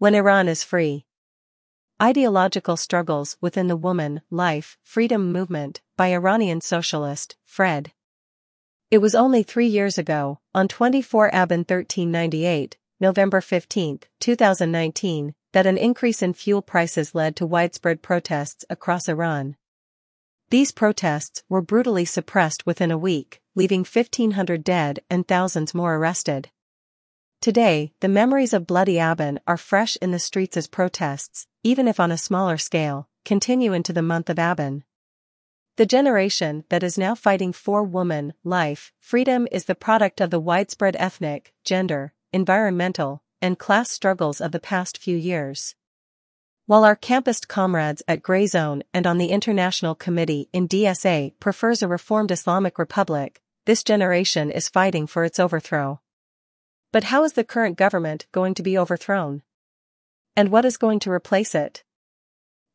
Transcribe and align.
When 0.00 0.14
Iran 0.14 0.46
is 0.46 0.62
free. 0.62 1.06
Ideological 2.00 2.76
Struggles 2.76 3.36
Within 3.40 3.66
the 3.66 3.76
Woman, 3.76 4.20
Life, 4.30 4.78
Freedom 4.84 5.32
Movement, 5.32 5.80
by 5.96 6.12
Iranian 6.12 6.60
socialist, 6.60 7.34
Fred. 7.44 7.90
It 8.92 8.98
was 8.98 9.16
only 9.16 9.42
three 9.42 9.66
years 9.66 9.98
ago, 9.98 10.38
on 10.54 10.68
24 10.68 11.32
Aban 11.32 11.68
1398, 11.68 12.76
November 13.00 13.40
15, 13.40 13.98
2019, 14.20 15.34
that 15.50 15.66
an 15.66 15.76
increase 15.76 16.22
in 16.22 16.32
fuel 16.32 16.62
prices 16.62 17.12
led 17.12 17.34
to 17.34 17.44
widespread 17.44 18.00
protests 18.00 18.64
across 18.70 19.08
Iran. 19.08 19.56
These 20.50 20.70
protests 20.70 21.42
were 21.48 21.60
brutally 21.60 22.04
suppressed 22.04 22.64
within 22.64 22.92
a 22.92 22.96
week, 22.96 23.40
leaving 23.56 23.80
1,500 23.80 24.62
dead 24.62 25.00
and 25.10 25.26
thousands 25.26 25.74
more 25.74 25.96
arrested. 25.96 26.50
Today, 27.40 27.92
the 28.00 28.08
memories 28.08 28.52
of 28.52 28.66
Bloody 28.66 28.94
Aban 28.94 29.38
are 29.46 29.56
fresh 29.56 29.96
in 30.02 30.10
the 30.10 30.18
streets 30.18 30.56
as 30.56 30.66
protests, 30.66 31.46
even 31.62 31.86
if 31.86 32.00
on 32.00 32.10
a 32.10 32.18
smaller 32.18 32.58
scale, 32.58 33.08
continue 33.24 33.72
into 33.72 33.92
the 33.92 34.02
month 34.02 34.28
of 34.28 34.38
Aban. 34.38 34.82
The 35.76 35.86
generation 35.86 36.64
that 36.68 36.82
is 36.82 36.98
now 36.98 37.14
fighting 37.14 37.52
for 37.52 37.84
woman, 37.84 38.34
life, 38.42 38.92
freedom 38.98 39.46
is 39.52 39.66
the 39.66 39.76
product 39.76 40.20
of 40.20 40.30
the 40.30 40.40
widespread 40.40 40.96
ethnic, 40.98 41.54
gender, 41.64 42.12
environmental, 42.32 43.22
and 43.40 43.56
class 43.56 43.88
struggles 43.88 44.40
of 44.40 44.50
the 44.50 44.58
past 44.58 44.98
few 44.98 45.16
years. 45.16 45.76
While 46.66 46.82
our 46.82 46.96
campus 46.96 47.44
comrades 47.44 48.02
at 48.08 48.20
Gray 48.20 48.48
Zone 48.48 48.82
and 48.92 49.06
on 49.06 49.18
the 49.18 49.30
International 49.30 49.94
Committee 49.94 50.48
in 50.52 50.66
DSA 50.66 51.38
prefers 51.38 51.84
a 51.84 51.88
reformed 51.88 52.32
Islamic 52.32 52.80
Republic, 52.80 53.40
this 53.64 53.84
generation 53.84 54.50
is 54.50 54.68
fighting 54.68 55.06
for 55.06 55.22
its 55.22 55.38
overthrow. 55.38 56.00
But 56.92 57.04
how 57.04 57.24
is 57.24 57.34
the 57.34 57.44
current 57.44 57.76
government 57.76 58.26
going 58.32 58.54
to 58.54 58.62
be 58.62 58.78
overthrown? 58.78 59.42
And 60.36 60.50
what 60.50 60.64
is 60.64 60.76
going 60.76 61.00
to 61.00 61.10
replace 61.10 61.54
it? 61.54 61.84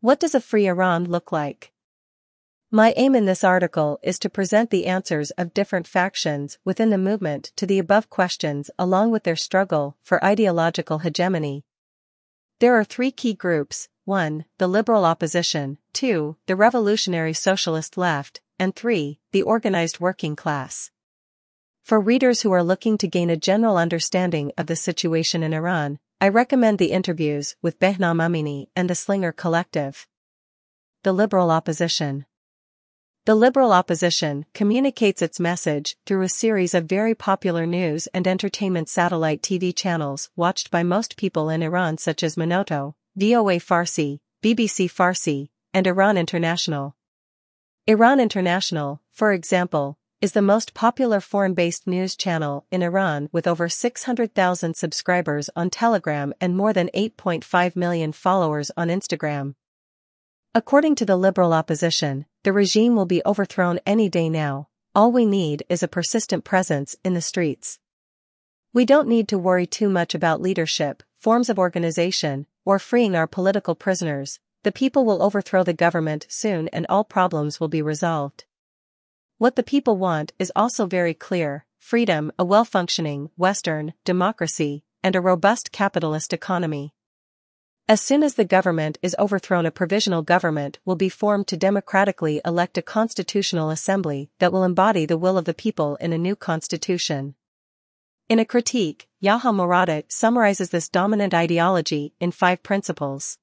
What 0.02 0.20
does 0.20 0.36
a 0.36 0.42
free 0.42 0.68
Iran 0.68 1.06
look 1.06 1.32
like? 1.32 1.72
My 2.70 2.94
aim 2.98 3.16
in 3.16 3.26
this 3.26 3.44
article 3.44 4.00
is 4.02 4.18
to 4.20 4.30
present 4.30 4.70
the 4.70 4.88
answers 4.88 5.32
of 5.32 5.54
different 5.54 5.88
factions 5.88 6.58
within 6.66 6.90
the 6.90 6.98
movement 6.98 7.52
to 7.56 7.66
the 7.66 7.80
above 7.80 8.10
questions 8.10 8.72
along 8.80 9.12
with 9.12 9.24
their 9.24 9.36
struggle 9.36 9.96
for 10.02 10.24
ideological 10.26 11.00
hegemony. 11.00 11.66
There 12.60 12.76
are 12.76 12.84
three 12.84 13.12
key 13.12 13.34
groups 13.34 13.90
1. 14.06 14.46
The 14.58 14.68
liberal 14.68 15.06
opposition, 15.06 15.78
2. 15.94 16.36
The 16.48 16.56
revolutionary 16.56 17.34
socialist 17.34 17.98
left, 17.98 18.42
and 18.60 18.76
3. 18.76 19.20
The 19.32 19.44
organized 19.44 20.00
working 20.00 20.36
class. 20.36 20.92
For 21.84 22.00
readers 22.00 22.42
who 22.42 22.54
are 22.54 22.64
looking 22.64 22.98
to 23.00 23.10
gain 23.10 23.30
a 23.30 23.36
general 23.36 23.76
understanding 23.76 24.54
of 24.58 24.68
the 24.68 24.76
situation 24.78 25.44
in 25.44 25.54
Iran, 25.54 26.00
I 26.22 26.30
recommend 26.30 26.80
the 26.80 26.94
interviews 26.94 27.58
with 27.62 27.78
Behnam 27.78 28.22
Amini 28.22 28.68
and 28.74 28.90
the 28.90 28.96
Slinger 28.96 29.34
Collective. 29.34 30.08
The 31.04 31.12
Liberal 31.12 31.52
Opposition 31.52 32.26
The 33.26 33.36
Liberal 33.36 33.74
Opposition 33.74 34.46
communicates 34.54 35.22
its 35.22 35.42
message 35.42 35.98
through 36.06 36.22
a 36.22 36.30
series 36.30 36.74
of 36.74 36.86
very 36.86 37.14
popular 37.14 37.66
news 37.66 38.08
and 38.14 38.30
entertainment 38.30 38.88
satellite 38.88 39.42
TV 39.42 39.76
channels 39.76 40.30
watched 40.38 40.72
by 40.72 40.84
most 40.84 41.18
people 41.18 41.50
in 41.50 41.62
Iran 41.62 41.98
such 41.98 42.24
as 42.24 42.38
Manoto, 42.38 42.94
VOA 43.18 43.56
Farsi, 43.56 44.20
BBC 44.42 44.90
Farsi, 44.90 45.50
and 45.74 45.86
Iran 45.86 46.18
International. 46.18 46.96
Iran 47.88 48.22
International, 48.22 49.02
for 49.12 49.34
example, 49.34 49.98
is 50.24 50.32
the 50.32 50.42
most 50.42 50.74
popular 50.74 51.20
foreign-based 51.20 51.86
news 51.86 52.16
channel 52.16 52.66
in 52.72 52.82
Iran 52.82 53.28
with 53.34 53.46
over 53.46 53.68
600,000 53.68 54.74
subscribers 54.74 55.50
on 55.54 55.70
Telegram 55.70 56.34
and 56.40 56.56
more 56.56 56.72
than 56.72 56.90
8.5 56.96 57.76
million 57.76 58.14
followers 58.14 58.72
on 58.78 58.88
Instagram. 58.88 59.56
According 60.56 60.96
to 60.96 61.06
the 61.06 61.18
liberal 61.18 61.52
opposition, 61.52 62.26
the 62.44 62.54
regime 62.54 62.96
will 62.96 63.06
be 63.06 63.22
overthrown 63.26 63.82
any 63.86 64.08
day 64.08 64.30
now, 64.30 64.70
all 64.96 65.12
we 65.12 65.26
need 65.26 65.64
is 65.68 65.84
a 65.84 65.90
persistent 65.90 66.46
presence 66.46 66.96
in 67.04 67.16
the 67.16 67.20
streets. 67.20 67.80
We 68.72 68.86
don't 68.86 69.10
need 69.10 69.28
to 69.28 69.38
worry 69.38 69.68
too 69.68 69.90
much 69.90 70.16
about 70.16 70.42
leadership, 70.42 71.04
forms 71.20 71.50
of 71.50 71.60
organization, 71.60 72.48
or 72.64 72.80
freeing 72.80 73.14
our 73.14 73.28
political 73.28 73.76
prisoners, 73.76 74.40
the 74.64 74.72
people 74.72 75.04
will 75.04 75.22
overthrow 75.22 75.66
the 75.66 75.74
government 75.74 76.28
soon 76.30 76.70
and 76.70 76.86
all 76.88 77.04
problems 77.04 77.60
will 77.60 77.68
be 77.68 77.82
resolved. 77.82 78.46
What 79.38 79.56
the 79.56 79.64
people 79.64 79.98
want 79.98 80.32
is 80.40 80.52
also 80.56 80.86
very 80.86 81.14
clear 81.14 81.66
freedom, 81.80 82.32
a 82.40 82.46
well 82.46 82.64
functioning, 82.64 83.30
Western, 83.36 83.94
democracy, 84.06 84.86
and 85.04 85.16
a 85.16 85.22
robust 85.22 85.72
capitalist 85.72 86.32
economy. 86.32 86.94
As 87.90 88.00
soon 88.00 88.24
as 88.24 88.36
the 88.36 88.46
government 88.46 88.98
is 89.02 89.16
overthrown, 89.20 89.66
a 89.66 89.72
provisional 89.72 90.22
government 90.22 90.80
will 90.86 90.96
be 90.96 91.10
formed 91.10 91.48
to 91.48 91.58
democratically 91.58 92.40
elect 92.46 92.78
a 92.78 92.82
constitutional 92.82 93.70
assembly 93.70 94.30
that 94.40 94.54
will 94.54 94.64
embody 94.64 95.06
the 95.06 95.18
will 95.18 95.38
of 95.38 95.44
the 95.44 95.54
people 95.54 95.98
in 95.98 96.14
a 96.14 96.18
new 96.18 96.36
constitution. 96.36 97.36
In 98.30 98.40
a 98.40 98.46
critique, 98.46 99.10
Yahya 99.20 99.52
Mouradi 99.52 100.06
summarizes 100.08 100.70
this 100.70 100.88
dominant 100.88 101.34
ideology 101.34 102.14
in 102.22 102.32
five 102.32 102.64
principles. 102.64 103.38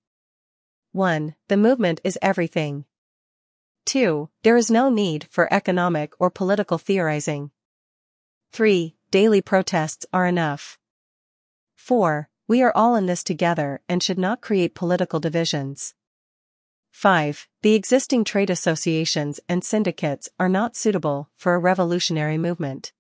1. 0.92 1.34
The 1.48 1.58
movement 1.58 2.00
is 2.02 2.18
everything. 2.22 2.86
2. 3.86 4.28
There 4.42 4.56
is 4.56 4.70
no 4.70 4.90
need 4.90 5.26
for 5.30 5.52
economic 5.52 6.12
or 6.18 6.30
political 6.30 6.78
theorizing. 6.78 7.50
3. 8.52 8.96
Daily 9.10 9.40
protests 9.40 10.06
are 10.12 10.26
enough. 10.26 10.78
4. 11.76 12.28
We 12.46 12.62
are 12.62 12.72
all 12.74 12.96
in 12.96 13.06
this 13.06 13.22
together 13.22 13.80
and 13.88 14.02
should 14.02 14.18
not 14.18 14.40
create 14.40 14.74
political 14.74 15.20
divisions. 15.20 15.94
5. 16.90 17.48
The 17.62 17.74
existing 17.74 18.24
trade 18.24 18.50
associations 18.50 19.40
and 19.48 19.62
syndicates 19.62 20.28
are 20.38 20.48
not 20.48 20.76
suitable 20.76 21.30
for 21.36 21.54
a 21.54 21.58
revolutionary 21.58 22.38
movement. 22.38 22.92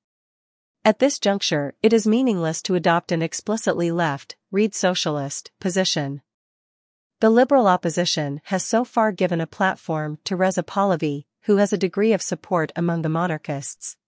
At 0.84 0.98
this 0.98 1.18
juncture, 1.18 1.74
it 1.82 1.92
is 1.92 2.06
meaningless 2.06 2.62
to 2.62 2.74
adopt 2.74 3.12
an 3.12 3.22
explicitly 3.22 3.90
left, 3.90 4.36
read 4.50 4.74
socialist, 4.74 5.50
position. 5.60 6.22
The 7.20 7.28
liberal 7.28 7.66
opposition 7.66 8.40
has 8.44 8.64
so 8.64 8.82
far 8.82 9.12
given 9.12 9.42
a 9.42 9.46
platform 9.46 10.18
to 10.24 10.36
Reza 10.36 10.62
Pahlavi, 10.62 11.26
who 11.42 11.58
has 11.58 11.70
a 11.70 11.76
degree 11.76 12.14
of 12.14 12.22
support 12.22 12.72
among 12.74 13.02
the 13.02 13.10
monarchists. 13.10 13.98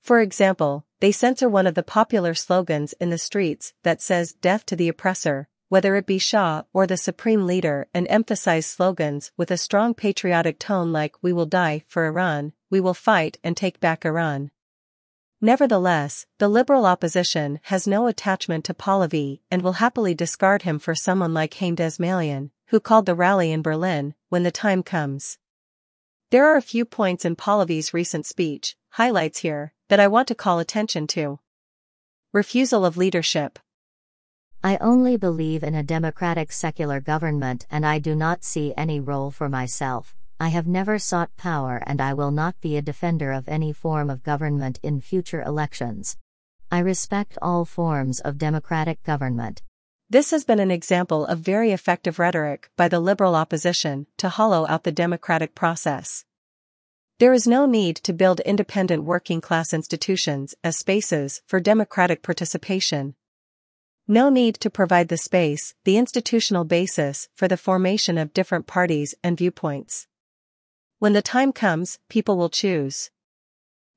For 0.00 0.18
example, 0.18 0.86
they 1.00 1.12
censor 1.12 1.46
one 1.46 1.66
of 1.66 1.74
the 1.74 1.82
popular 1.82 2.32
slogans 2.32 2.94
in 2.94 3.10
the 3.10 3.18
streets 3.18 3.74
that 3.82 4.00
says 4.00 4.32
death 4.32 4.64
to 4.66 4.76
the 4.76 4.88
oppressor, 4.88 5.46
whether 5.68 5.94
it 5.94 6.06
be 6.06 6.16
Shah 6.16 6.62
or 6.72 6.86
the 6.86 6.96
supreme 6.96 7.46
leader 7.46 7.86
and 7.92 8.06
emphasize 8.08 8.64
slogans 8.64 9.30
with 9.36 9.50
a 9.50 9.58
strong 9.58 9.92
patriotic 9.92 10.58
tone 10.58 10.90
like 10.90 11.22
we 11.22 11.34
will 11.34 11.44
die 11.44 11.84
for 11.86 12.06
Iran, 12.06 12.54
we 12.70 12.80
will 12.80 12.94
fight 12.94 13.36
and 13.44 13.54
take 13.54 13.78
back 13.78 14.06
Iran. 14.06 14.50
Nevertheless, 15.44 16.24
the 16.38 16.46
liberal 16.46 16.86
opposition 16.86 17.58
has 17.64 17.84
no 17.84 18.06
attachment 18.06 18.64
to 18.66 18.74
Pahlavi 18.74 19.40
and 19.50 19.60
will 19.60 19.72
happily 19.72 20.14
discard 20.14 20.62
him 20.62 20.78
for 20.78 20.94
someone 20.94 21.34
like 21.34 21.54
Hamed 21.54 21.78
Esmaeilion, 21.78 22.50
who 22.66 22.78
called 22.78 23.06
the 23.06 23.16
rally 23.16 23.50
in 23.50 23.60
Berlin, 23.60 24.14
when 24.28 24.44
the 24.44 24.52
time 24.52 24.84
comes. 24.84 25.38
There 26.30 26.46
are 26.46 26.56
a 26.56 26.62
few 26.62 26.84
points 26.84 27.24
in 27.24 27.34
Pahlavi's 27.34 27.92
recent 27.92 28.24
speech, 28.24 28.76
highlights 28.90 29.40
here, 29.40 29.72
that 29.88 29.98
I 29.98 30.06
want 30.06 30.28
to 30.28 30.36
call 30.36 30.60
attention 30.60 31.08
to. 31.08 31.40
Refusal 32.32 32.84
of 32.84 32.96
leadership. 32.96 33.58
I 34.62 34.76
only 34.76 35.16
believe 35.16 35.64
in 35.64 35.74
a 35.74 35.82
democratic 35.82 36.52
secular 36.52 37.00
government 37.00 37.66
and 37.68 37.84
I 37.84 37.98
do 37.98 38.14
not 38.14 38.44
see 38.44 38.74
any 38.76 39.00
role 39.00 39.32
for 39.32 39.48
myself. 39.48 40.14
I 40.42 40.48
have 40.48 40.66
never 40.66 40.98
sought 40.98 41.36
power 41.36 41.80
and 41.86 42.00
I 42.00 42.14
will 42.14 42.32
not 42.32 42.60
be 42.60 42.76
a 42.76 42.82
defender 42.82 43.30
of 43.30 43.48
any 43.48 43.72
form 43.72 44.10
of 44.10 44.24
government 44.24 44.80
in 44.82 45.00
future 45.00 45.40
elections. 45.40 46.16
I 46.68 46.80
respect 46.80 47.38
all 47.40 47.64
forms 47.64 48.18
of 48.18 48.38
democratic 48.38 49.04
government. 49.04 49.62
This 50.10 50.32
has 50.32 50.44
been 50.44 50.58
an 50.58 50.72
example 50.72 51.24
of 51.26 51.38
very 51.38 51.70
effective 51.70 52.18
rhetoric 52.18 52.70
by 52.76 52.88
the 52.88 52.98
liberal 52.98 53.36
opposition 53.36 54.08
to 54.16 54.28
hollow 54.28 54.66
out 54.68 54.82
the 54.82 54.90
democratic 54.90 55.54
process. 55.54 56.24
There 57.20 57.32
is 57.32 57.46
no 57.46 57.64
need 57.64 57.94
to 57.98 58.12
build 58.12 58.40
independent 58.40 59.04
working 59.04 59.40
class 59.40 59.72
institutions 59.72 60.56
as 60.64 60.76
spaces 60.76 61.40
for 61.46 61.60
democratic 61.60 62.20
participation. 62.24 63.14
No 64.08 64.28
need 64.28 64.56
to 64.56 64.70
provide 64.70 65.06
the 65.06 65.16
space, 65.16 65.76
the 65.84 65.98
institutional 65.98 66.64
basis 66.64 67.28
for 67.36 67.46
the 67.46 67.56
formation 67.56 68.18
of 68.18 68.34
different 68.34 68.66
parties 68.66 69.14
and 69.22 69.38
viewpoints. 69.38 70.08
When 71.02 71.14
the 71.14 71.20
time 71.20 71.52
comes, 71.52 71.98
people 72.08 72.36
will 72.36 72.48
choose. 72.48 73.10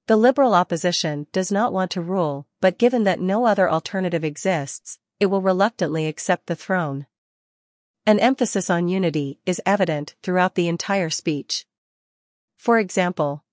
The 0.07 0.17
liberal 0.17 0.55
opposition 0.55 1.27
does 1.31 1.51
not 1.51 1.71
want 1.71 1.91
to 1.91 2.01
rule, 2.01 2.47
but 2.61 2.79
given 2.79 3.03
that 3.03 3.19
no 3.19 3.45
other 3.45 3.69
alternative 3.69 4.23
exists, 4.23 4.97
it 5.19 5.27
will 5.27 5.43
reluctantly 5.43 6.07
accept 6.07 6.47
the 6.47 6.55
throne. 6.55 7.05
An 8.07 8.19
emphasis 8.19 8.71
on 8.71 8.87
unity 8.87 9.39
is 9.45 9.61
evident 9.67 10.15
throughout 10.23 10.55
the 10.55 10.67
entire 10.67 11.11
speech. 11.11 11.67
For 12.57 12.79
example, 12.79 13.43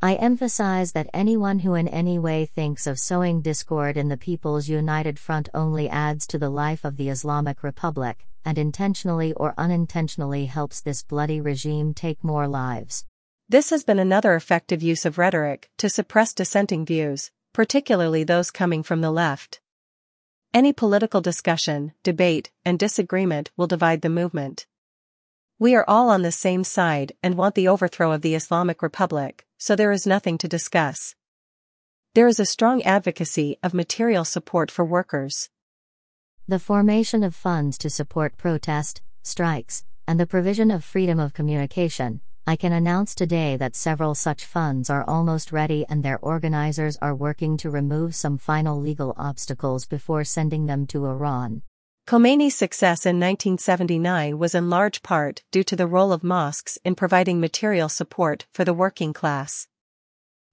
I 0.00 0.14
emphasize 0.14 0.92
that 0.92 1.10
anyone 1.12 1.58
who 1.58 1.74
in 1.74 1.88
any 1.88 2.16
way 2.16 2.46
thinks 2.46 2.86
of 2.86 3.00
sowing 3.00 3.42
discord 3.42 3.96
in 3.96 4.08
the 4.08 4.16
People's 4.16 4.68
United 4.68 5.18
Front 5.18 5.48
only 5.52 5.88
adds 5.88 6.28
to 6.28 6.38
the 6.38 6.48
life 6.48 6.84
of 6.84 6.96
the 6.96 7.08
Islamic 7.08 7.64
Republic, 7.64 8.28
and 8.44 8.58
intentionally 8.58 9.32
or 9.34 9.54
unintentionally 9.56 10.46
helps 10.46 10.80
this 10.80 11.02
bloody 11.02 11.40
regime 11.40 11.94
take 11.94 12.22
more 12.22 12.48
lives. 12.48 13.04
This 13.48 13.70
has 13.70 13.84
been 13.84 13.98
another 13.98 14.34
effective 14.34 14.82
use 14.82 15.04
of 15.04 15.18
rhetoric 15.18 15.70
to 15.78 15.90
suppress 15.90 16.32
dissenting 16.32 16.86
views, 16.86 17.30
particularly 17.52 18.24
those 18.24 18.50
coming 18.50 18.82
from 18.82 19.00
the 19.00 19.10
left. 19.10 19.60
Any 20.54 20.72
political 20.72 21.20
discussion, 21.20 21.92
debate, 22.02 22.50
and 22.64 22.78
disagreement 22.78 23.50
will 23.56 23.66
divide 23.66 24.02
the 24.02 24.08
movement. 24.08 24.66
We 25.58 25.74
are 25.74 25.84
all 25.86 26.10
on 26.10 26.22
the 26.22 26.32
same 26.32 26.64
side 26.64 27.12
and 27.22 27.36
want 27.36 27.54
the 27.54 27.68
overthrow 27.68 28.12
of 28.12 28.22
the 28.22 28.34
Islamic 28.34 28.82
Republic, 28.82 29.46
so 29.58 29.76
there 29.76 29.92
is 29.92 30.06
nothing 30.06 30.38
to 30.38 30.48
discuss. 30.48 31.14
There 32.14 32.26
is 32.26 32.40
a 32.40 32.44
strong 32.44 32.82
advocacy 32.82 33.56
of 33.62 33.72
material 33.72 34.24
support 34.24 34.70
for 34.70 34.84
workers. 34.84 35.48
The 36.48 36.58
formation 36.58 37.22
of 37.22 37.36
funds 37.36 37.78
to 37.78 37.88
support 37.88 38.36
protest, 38.36 39.00
strikes, 39.22 39.84
and 40.08 40.18
the 40.18 40.26
provision 40.26 40.72
of 40.72 40.82
freedom 40.82 41.20
of 41.20 41.34
communication, 41.34 42.20
I 42.48 42.56
can 42.56 42.72
announce 42.72 43.14
today 43.14 43.56
that 43.58 43.76
several 43.76 44.16
such 44.16 44.44
funds 44.44 44.90
are 44.90 45.04
almost 45.08 45.52
ready 45.52 45.86
and 45.88 46.02
their 46.02 46.18
organizers 46.18 46.98
are 47.00 47.14
working 47.14 47.56
to 47.58 47.70
remove 47.70 48.16
some 48.16 48.38
final 48.38 48.80
legal 48.80 49.14
obstacles 49.16 49.86
before 49.86 50.24
sending 50.24 50.66
them 50.66 50.84
to 50.88 51.06
Iran. 51.06 51.62
Khomeini's 52.08 52.56
success 52.56 53.06
in 53.06 53.20
1979 53.20 54.36
was 54.36 54.56
in 54.56 54.68
large 54.68 55.04
part 55.04 55.44
due 55.52 55.62
to 55.62 55.76
the 55.76 55.86
role 55.86 56.12
of 56.12 56.24
mosques 56.24 56.76
in 56.84 56.96
providing 56.96 57.38
material 57.38 57.88
support 57.88 58.46
for 58.52 58.64
the 58.64 58.74
working 58.74 59.12
class. 59.12 59.68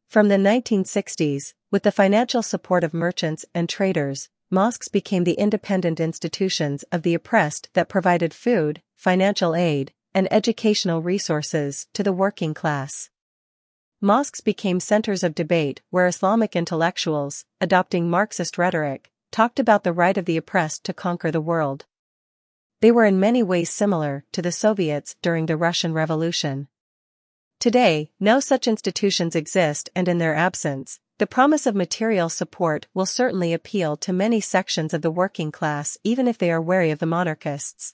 From 0.07 0.27
the 0.27 0.37
1960s, 0.37 1.55
with 1.71 1.81
the 1.81 1.91
financial 1.91 2.43
support 2.43 2.83
of 2.83 2.93
merchants 2.93 3.43
and 3.55 3.67
traders, 3.67 4.29
mosques 4.49 4.87
became 4.87 5.23
the 5.23 5.33
independent 5.33 5.99
institutions 5.99 6.83
of 6.91 7.03
the 7.03 7.13
oppressed 7.13 7.69
that 7.73 7.89
provided 7.89 8.33
food, 8.33 8.81
financial 8.95 9.55
aid, 9.55 9.93
and 10.13 10.27
educational 10.31 11.01
resources 11.01 11.87
to 11.93 12.03
the 12.03 12.13
working 12.13 12.53
class. 12.53 13.09
Mosques 14.01 14.41
became 14.41 14.79
centers 14.79 15.23
of 15.23 15.35
debate 15.35 15.81
where 15.89 16.07
Islamic 16.07 16.55
intellectuals, 16.55 17.45
adopting 17.59 18.09
Marxist 18.09 18.57
rhetoric, 18.57 19.11
talked 19.29 19.59
about 19.59 19.83
the 19.83 19.93
right 19.93 20.17
of 20.17 20.25
the 20.25 20.37
oppressed 20.37 20.83
to 20.85 20.93
conquer 20.93 21.31
the 21.31 21.41
world. 21.41 21.85
They 22.81 22.91
were 22.91 23.05
in 23.05 23.19
many 23.19 23.43
ways 23.43 23.69
similar 23.69 24.23
to 24.31 24.41
the 24.41 24.51
Soviets 24.51 25.15
during 25.21 25.45
the 25.45 25.57
Russian 25.57 25.93
Revolution. 25.93 26.69
Today, 27.59 28.11
no 28.21 28.39
such 28.39 28.69
institutions 28.69 29.35
exist 29.35 29.89
and 29.93 30.07
in 30.07 30.17
their 30.17 30.33
absence, 30.33 31.01
the 31.19 31.27
promise 31.27 31.67
of 31.67 31.75
material 31.75 32.29
support 32.29 32.87
will 32.93 33.05
certainly 33.05 33.51
appeal 33.51 33.97
to 33.97 34.13
many 34.13 34.39
sections 34.39 34.93
of 34.93 35.01
the 35.01 35.11
working 35.11 35.51
class 35.51 35.97
even 36.01 36.29
if 36.29 36.37
they 36.37 36.49
are 36.49 36.61
wary 36.61 36.91
of 36.91 36.99
the 36.99 37.05
monarchists. 37.05 37.93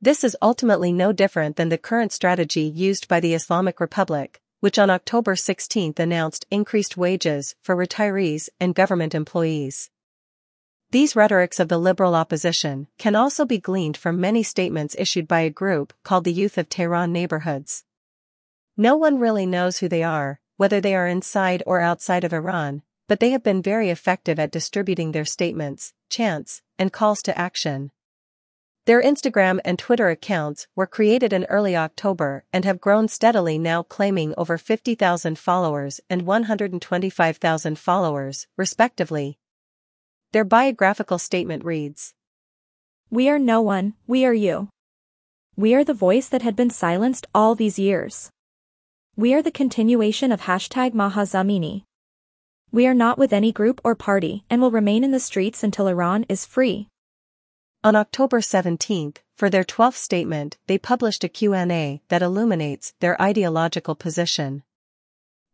This 0.00 0.24
is 0.24 0.36
ultimately 0.40 0.94
no 0.94 1.12
different 1.12 1.56
than 1.56 1.68
the 1.68 1.76
current 1.76 2.10
strategy 2.10 2.62
used 2.62 3.06
by 3.06 3.20
the 3.20 3.34
Islamic 3.34 3.80
Republic, 3.80 4.40
which 4.60 4.78
on 4.78 4.88
October 4.88 5.36
16 5.36 5.92
announced 5.98 6.46
increased 6.50 6.96
wages 6.96 7.54
for 7.60 7.76
retirees 7.76 8.48
and 8.58 8.74
government 8.74 9.14
employees. 9.14 9.90
These 10.90 11.14
rhetorics 11.14 11.60
of 11.60 11.68
the 11.68 11.78
liberal 11.78 12.14
opposition 12.14 12.88
can 12.96 13.14
also 13.14 13.44
be 13.44 13.58
gleaned 13.58 13.98
from 13.98 14.18
many 14.18 14.42
statements 14.42 14.96
issued 14.98 15.28
by 15.28 15.40
a 15.40 15.50
group 15.50 15.92
called 16.02 16.24
the 16.24 16.32
Youth 16.32 16.56
of 16.56 16.70
Tehran 16.70 17.12
Neighborhoods. 17.12 17.84
No 18.74 18.96
one 18.96 19.18
really 19.18 19.44
knows 19.44 19.78
who 19.78 19.88
they 19.88 20.02
are, 20.02 20.40
whether 20.56 20.80
they 20.80 20.94
are 20.94 21.06
inside 21.06 21.62
or 21.66 21.80
outside 21.80 22.24
of 22.24 22.32
Iran, 22.32 22.82
but 23.08 23.20
they 23.20 23.30
have 23.30 23.42
been 23.42 23.62
very 23.62 23.90
effective 23.90 24.38
at 24.38 24.50
distributing 24.50 25.12
their 25.12 25.24
statements, 25.24 25.92
chants, 26.08 26.62
and 26.78 26.92
calls 26.92 27.22
to 27.22 27.38
action. 27.38 27.90
Their 28.84 29.00
Instagram 29.00 29.60
and 29.64 29.78
Twitter 29.78 30.08
accounts 30.08 30.66
were 30.74 30.88
created 30.88 31.32
in 31.32 31.44
early 31.44 31.76
October 31.76 32.44
and 32.52 32.64
have 32.64 32.80
grown 32.80 33.06
steadily 33.06 33.56
now 33.56 33.84
claiming 33.84 34.34
over 34.36 34.58
50,000 34.58 35.38
followers 35.38 36.00
and 36.10 36.22
125,000 36.22 37.78
followers, 37.78 38.48
respectively. 38.56 39.38
Their 40.32 40.44
biographical 40.44 41.18
statement 41.18 41.64
reads 41.64 42.14
We 43.08 43.28
are 43.28 43.38
no 43.38 43.60
one, 43.60 43.94
we 44.08 44.24
are 44.24 44.34
you. 44.34 44.68
We 45.54 45.74
are 45.74 45.84
the 45.84 45.94
voice 45.94 46.28
that 46.30 46.42
had 46.42 46.56
been 46.56 46.70
silenced 46.70 47.26
all 47.32 47.54
these 47.54 47.78
years. 47.78 48.30
We 49.22 49.34
are 49.34 49.42
the 49.42 49.52
continuation 49.52 50.32
of 50.32 50.40
hashtag 50.40 50.94
Mahsa 50.94 51.36
Amini. 51.36 51.84
We 52.72 52.88
are 52.88 52.92
not 52.92 53.18
with 53.18 53.32
any 53.32 53.52
group 53.52 53.80
or 53.84 53.94
party 53.94 54.42
and 54.50 54.60
will 54.60 54.72
remain 54.72 55.04
in 55.04 55.12
the 55.12 55.20
streets 55.20 55.62
until 55.62 55.86
Iran 55.86 56.26
is 56.28 56.44
free. 56.44 56.88
On 57.84 57.94
October 57.94 58.40
17, 58.40 59.14
for 59.36 59.48
their 59.48 59.62
12th 59.62 59.94
statement, 59.94 60.58
they 60.66 60.76
published 60.76 61.22
a 61.22 61.28
Q&A 61.28 62.02
that 62.08 62.20
illuminates 62.20 62.94
their 62.98 63.14
ideological 63.22 63.94
position. 63.94 64.64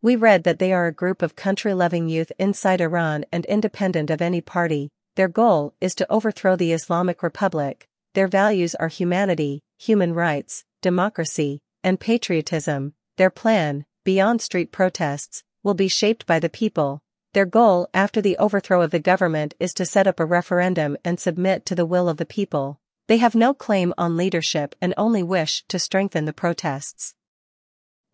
We 0.01 0.17
read 0.17 0.45
that 0.45 0.61
they 0.61 0.73
are 0.73 0.87
a 0.87 1.01
group 1.01 1.21
of 1.21 1.37
country-loving 1.37 2.09
youth 2.09 2.33
inside 2.39 2.81
Iran 2.81 3.27
and 3.31 3.45
independent 3.45 4.09
of 4.09 4.23
any 4.23 4.41
party. 4.41 4.89
Their 5.17 5.29
goal 5.29 5.75
is 5.79 5.95
to 5.97 6.11
overthrow 6.11 6.57
the 6.57 6.73
Islamic 6.73 7.23
Republic. 7.23 7.87
Their 8.15 8.29
values 8.29 8.75
are 8.77 8.89
humanity, 8.89 9.61
human 9.77 10.15
rights, 10.15 10.65
democracy, 10.81 11.61
and 11.85 12.01
patriotism. 12.01 12.95
Their 13.19 13.31
plan, 13.31 13.85
beyond 14.05 14.41
street 14.41 14.73
protests, 14.73 15.43
will 15.63 15.75
be 15.75 15.89
shaped 15.89 16.25
by 16.25 16.39
the 16.39 16.49
people, 16.49 17.03
their 17.35 17.45
goal 17.45 17.89
after 17.93 18.21
the 18.21 18.39
overthrow 18.39 18.81
of 18.81 18.93
the 18.93 19.01
government 19.01 19.55
is 19.59 19.75
to 19.75 19.85
set 19.85 20.07
up 20.07 20.21
a 20.21 20.25
referendum 20.25 20.97
and 21.05 21.19
submit 21.19 21.67
to 21.67 21.75
the 21.75 21.85
will 21.85 22.09
of 22.09 22.17
the 22.17 22.25
people. 22.25 22.81
They 23.09 23.17
have 23.17 23.35
no 23.35 23.55
claim 23.55 23.93
on 23.99 24.17
leadership 24.17 24.77
and 24.81 24.95
only 24.97 25.23
wish 25.23 25.65
to 25.67 25.79
strengthen 25.79 26.27
the 26.27 26.33
protests. 26.33 27.15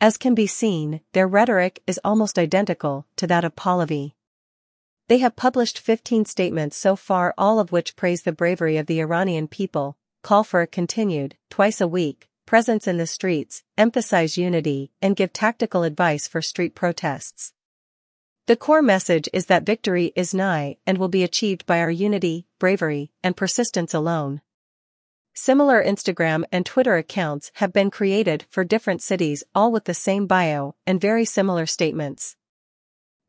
As 0.01 0.17
can 0.17 0.35
be 0.35 0.47
seen, 0.47 1.03
their 1.13 1.29
rhetoric 1.29 1.83
is 1.87 2.01
almost 2.03 2.39
identical 2.39 3.07
to 3.17 3.27
that 3.27 3.45
of 3.45 3.55
Pahlavi. 3.55 4.15
They 5.09 5.19
have 5.19 5.37
published 5.37 5.79
15 5.79 6.25
statements 6.25 6.79
so 6.79 6.97
far 6.97 7.35
all 7.37 7.61
of 7.61 7.73
which 7.73 7.95
praise 7.95 8.23
the 8.23 8.33
bravery 8.33 8.79
of 8.79 8.87
the 8.87 9.01
Iranian 9.01 9.49
people, 9.49 9.99
call 10.23 10.45
for 10.45 10.63
a 10.63 10.67
continued, 10.67 11.37
twice 11.51 11.81
a 11.81 11.87
week, 11.89 12.31
presence 12.47 12.87
in 12.87 12.97
the 12.97 13.07
streets, 13.07 13.63
emphasize 13.77 14.39
unity, 14.39 14.93
and 15.01 15.17
give 15.17 15.33
tactical 15.33 15.83
advice 15.83 16.29
for 16.29 16.43
street 16.43 16.75
protests. 16.75 17.53
The 18.47 18.57
core 18.57 18.83
message 18.83 19.29
is 19.33 19.47
that 19.47 19.65
victory 19.65 20.13
is 20.15 20.35
nigh 20.35 20.77
and 20.87 20.99
will 20.99 21.09
be 21.09 21.23
achieved 21.23 21.65
by 21.65 21.81
our 21.81 21.91
unity, 21.91 22.47
bravery, 22.59 23.11
and 23.23 23.37
persistence 23.37 23.95
alone. 23.95 24.43
Similar 25.33 25.83
Instagram 25.83 26.45
and 26.53 26.65
Twitter 26.65 26.97
accounts 26.97 27.51
have 27.55 27.73
been 27.73 27.91
created 27.91 28.45
for 28.51 28.63
different 28.63 29.03
cities 29.03 29.43
all 29.55 29.73
with 29.73 29.85
the 29.85 29.95
same 29.95 30.27
bio 30.27 30.75
and 30.87 31.01
very 31.01 31.25
similar 31.25 31.67
statements. 31.67 32.37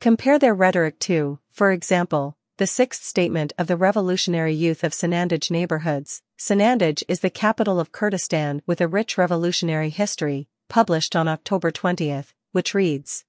Compare 0.01 0.38
their 0.38 0.53
rhetoric 0.53 1.00
to, 1.00 1.39
for 1.51 1.72
example, 1.72 2.38
the 2.57 2.65
sixth 2.65 3.03
statement 3.03 3.51
of 3.57 3.67
the 3.67 3.75
revolutionary 3.75 4.53
youth 4.53 4.85
of 4.85 4.93
Sanandaj 4.93 5.51
neighborhoods. 5.51 6.21
Sanandaj 6.39 7.03
is 7.09 7.19
the 7.19 7.29
capital 7.29 7.81
of 7.81 7.91
Kurdistan 7.91 8.62
with 8.65 8.79
a 8.79 8.88
rich 8.88 9.17
revolutionary 9.17 9.89
history, 9.89 10.47
published 10.69 11.17
on 11.17 11.27
October 11.27 11.69
20, 11.69 12.24
which 12.53 12.74
reads, 12.74 13.25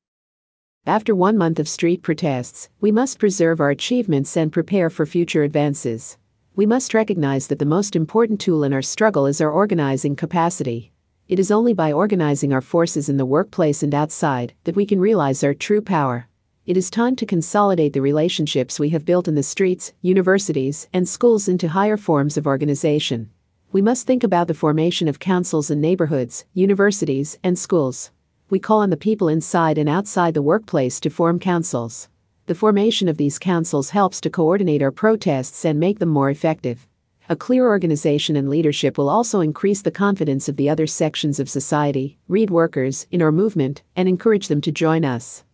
after 0.87 1.13
one 1.13 1.37
month 1.37 1.59
of 1.59 1.69
street 1.69 2.03
protests, 2.03 2.69
we 2.81 2.93
must 2.93 3.19
preserve 3.19 3.61
our 3.61 3.71
achievements 3.71 4.37
and 4.37 4.53
prepare 4.53 4.89
for 4.89 5.05
future 5.05 5.43
advances. 5.43 6.19
We 6.55 6.65
must 6.65 6.95
recognize 6.95 7.49
that 7.49 7.59
the 7.59 7.65
most 7.65 7.97
important 7.97 8.41
tool 8.41 8.63
in 8.63 8.73
our 8.73 8.81
struggle 8.81 9.27
is 9.27 9.41
our 9.41 9.51
organizing 9.51 10.15
capacity. 10.15 10.93
It 11.27 11.41
is 11.41 11.51
only 11.51 11.75
by 11.75 11.91
organizing 11.91 12.53
our 12.53 12.61
forces 12.61 13.09
in 13.09 13.17
the 13.17 13.27
workplace 13.27 13.83
and 13.83 13.93
outside 13.93 14.55
that 14.63 14.77
we 14.77 14.87
can 14.87 15.01
realize 15.01 15.43
our 15.43 15.53
true 15.53 15.81
power. 15.81 16.29
It 16.67 16.77
is 16.77 16.91
time 16.91 17.15
to 17.17 17.27
consolidate 17.27 17.93
the 17.93 18.03
relationships 18.03 18.81
we 18.81 18.89
have 18.89 19.05
built 19.05 19.29
in 19.29 19.37
the 19.37 19.45
streets, 19.45 19.93
universities, 20.03 20.89
and 20.93 21.09
schools 21.09 21.47
into 21.47 21.69
higher 21.69 21.97
forms 21.97 22.37
of 22.37 22.45
organization. 22.45 23.31
We 23.71 23.81
must 23.81 24.05
think 24.05 24.25
about 24.25 24.49
the 24.49 24.55
formation 24.55 25.07
of 25.07 25.21
councils 25.21 25.71
in 25.71 25.81
neighborhoods, 25.81 26.45
universities, 26.55 27.39
and 27.45 27.57
schools 27.57 28.11
we 28.51 28.59
call 28.59 28.81
on 28.81 28.91
the 28.91 28.97
people 28.97 29.29
inside 29.29 29.79
and 29.79 29.89
outside 29.89 30.35
the 30.35 30.43
workplace 30.43 30.99
to 31.01 31.11
form 31.11 31.39
councils. 31.39 32.09
The 32.47 32.55
formation 32.55 33.07
of 33.07 33.17
these 33.17 33.39
councils 33.39 33.91
helps 33.91 34.21
to 34.23 34.31
coordinate 34.31 34.83
our 34.83 34.91
protests 34.91 35.65
and 35.65 35.79
make 35.79 36.01
them 36.01 36.09
more 36.09 36.31
effective. 36.31 36.89
A 37.29 37.37
clear 37.37 37.67
organization 37.67 38.35
and 38.35 38.49
leadership 38.49 38.99
will 38.99 39.09
also 39.09 39.41
increase 39.41 39.83
the 39.83 39.91
confidence 39.93 40.49
of 40.49 40.57
the 40.57 40.69
other 40.69 40.89
sections 40.89 41.39
of 41.39 41.49
society, 41.49 42.19
read 42.27 42.51
workers, 42.51 43.07
in 43.13 43.23
our 43.23 43.33
movement, 43.33 43.83
and 43.95 44.09
encourage 44.09 44.49
them 44.49 44.61
to 44.63 44.73
join 44.73 45.05
us. 45.05 45.45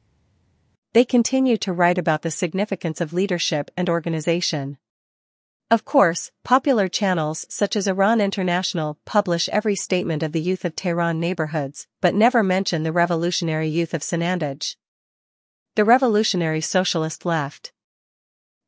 They 0.95 1.07
continue 1.07 1.57
to 1.59 1.73
write 1.73 1.97
about 1.97 2.21
the 2.21 2.31
significance 2.31 3.01
of 3.01 3.15
leadership 3.15 3.71
and 3.79 3.89
organization. 3.89 4.77
Of 5.71 5.87
course, 5.87 6.31
popular 6.45 6.87
channels 6.87 7.47
such 7.49 7.77
as 7.77 7.89
Iran 7.89 8.21
International 8.21 8.99
publish 9.07 9.49
every 9.49 9.75
statement 9.75 10.23
of 10.23 10.33
the 10.33 10.41
youth 10.43 10.67
of 10.67 10.77
Tehran 10.77 11.19
neighborhoods, 11.19 11.87
but 12.03 12.15
never 12.15 12.43
mention 12.43 12.83
the 12.83 12.93
revolutionary 12.93 13.69
youth 13.69 13.95
of 13.95 14.03
Sanandaj. 14.03 14.77
The 15.77 15.85
Revolutionary 15.87 16.61
Socialist 16.61 17.25
Left 17.25 17.73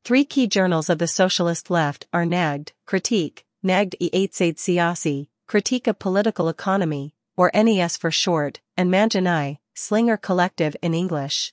Three 0.03 0.25
key 0.25 0.47
journals 0.47 0.89
of 0.89 0.99
the 0.99 1.07
socialist 1.07 1.69
left 1.69 2.07
are 2.11 2.25
Nagd, 2.25 2.71
Critique, 2.87 3.45
Nagd 3.63 3.97
e 4.01 4.09
Aitsaid 4.15 4.57
Siyasi, 4.57 5.29
Critique 5.47 5.87
of 5.87 5.99
Political 5.99 6.49
Economy, 6.49 7.15
or 7.37 7.51
NES 7.53 7.99
for 7.99 8.11
short, 8.11 8.61
and 8.79 8.91
Manjanai, 8.91 9.59
Slinger 9.75 10.17
Collective 10.17 10.75
in 10.81 10.95
English. 10.95 11.53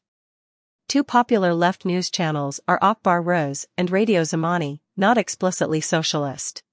Two 0.91 1.05
popular 1.05 1.53
left 1.53 1.85
news 1.85 2.11
channels 2.11 2.59
are 2.67 2.77
Akbar 2.81 3.21
Rose 3.21 3.65
and 3.77 3.89
Radio 3.89 4.23
Zamaneh, 4.23 4.81
not 4.97 5.17
explicitly 5.17 5.79
socialist. 5.79 6.63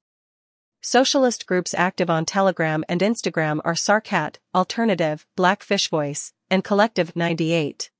Socialist 0.81 1.47
groups 1.47 1.73
active 1.73 2.11
on 2.11 2.25
Telegram 2.25 2.85
and 2.89 3.01
Instagram 3.01 3.61
are 3.65 3.75
Sarkat, 3.75 4.39
Alternative, 4.53 5.25
Blackfish 5.37 5.89
Voice, 5.89 6.33
and 6.51 6.65
Collective 6.65 7.15
98. 7.15 7.93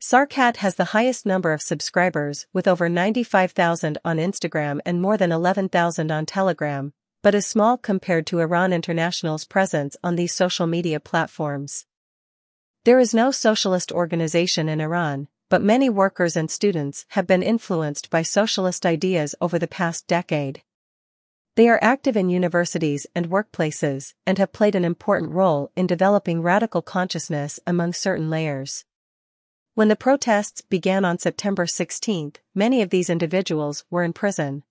Sarkat 0.00 0.56
has 0.56 0.76
the 0.76 0.92
highest 0.96 1.26
number 1.26 1.52
of 1.52 1.60
subscribers 1.60 2.46
with 2.54 2.66
over 2.66 2.88
95,000 2.88 3.98
on 4.06 4.16
Instagram 4.16 4.80
and 4.86 5.02
more 5.02 5.18
than 5.18 5.32
11,000 5.32 6.10
on 6.10 6.24
Telegram, 6.24 6.94
but 7.22 7.34
is 7.34 7.46
small 7.46 7.76
compared 7.76 8.26
to 8.28 8.40
Iran 8.40 8.72
International's 8.72 9.44
presence 9.44 9.98
on 10.02 10.16
these 10.16 10.32
social 10.32 10.66
media 10.66 10.98
platforms. 10.98 11.84
There 12.86 13.00
is 13.00 13.12
no 13.12 13.32
socialist 13.32 13.90
organization 13.90 14.68
in 14.68 14.80
Iran, 14.80 15.26
but 15.48 15.60
many 15.60 15.90
workers 15.90 16.36
and 16.36 16.48
students 16.48 17.04
have 17.08 17.26
been 17.26 17.42
influenced 17.42 18.10
by 18.10 18.22
socialist 18.22 18.86
ideas 18.86 19.34
over 19.40 19.58
the 19.58 19.66
past 19.66 20.06
decade. 20.06 20.62
They 21.56 21.68
are 21.68 21.80
active 21.82 22.16
in 22.16 22.30
universities 22.30 23.04
and 23.12 23.28
workplaces 23.28 24.14
and 24.24 24.38
have 24.38 24.52
played 24.52 24.76
an 24.76 24.84
important 24.84 25.32
role 25.32 25.72
in 25.74 25.88
developing 25.88 26.42
radical 26.42 26.80
consciousness 26.80 27.58
among 27.66 27.92
certain 27.92 28.30
layers. 28.30 28.84
When 29.74 29.88
the 29.88 29.96
protests 29.96 30.60
began 30.60 31.04
on 31.04 31.18
September 31.18 31.66
16, 31.66 32.34
many 32.54 32.82
of 32.82 32.90
these 32.90 33.10
individuals 33.10 33.84
were 33.90 34.04
in 34.04 34.12
prison. 34.12 34.62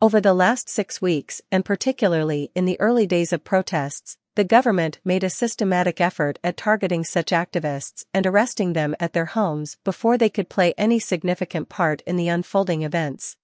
Over 0.00 0.18
the 0.18 0.32
last 0.32 0.70
six 0.70 1.02
weeks, 1.02 1.42
and 1.52 1.62
particularly 1.62 2.50
in 2.54 2.64
the 2.64 2.80
early 2.80 3.06
days 3.06 3.34
of 3.34 3.44
protests, 3.44 4.16
the 4.38 4.44
government 4.44 5.00
made 5.04 5.24
a 5.24 5.30
systematic 5.30 6.00
effort 6.00 6.38
at 6.44 6.56
targeting 6.56 7.02
such 7.02 7.32
activists 7.32 8.04
and 8.14 8.24
arresting 8.24 8.72
them 8.72 8.94
at 9.00 9.12
their 9.12 9.24
homes 9.24 9.76
before 9.82 10.16
they 10.16 10.28
could 10.28 10.48
play 10.48 10.72
any 10.78 11.00
significant 11.00 11.68
part 11.68 12.02
in 12.02 12.14
the 12.14 12.28
unfolding 12.28 12.82
events. 12.82 13.36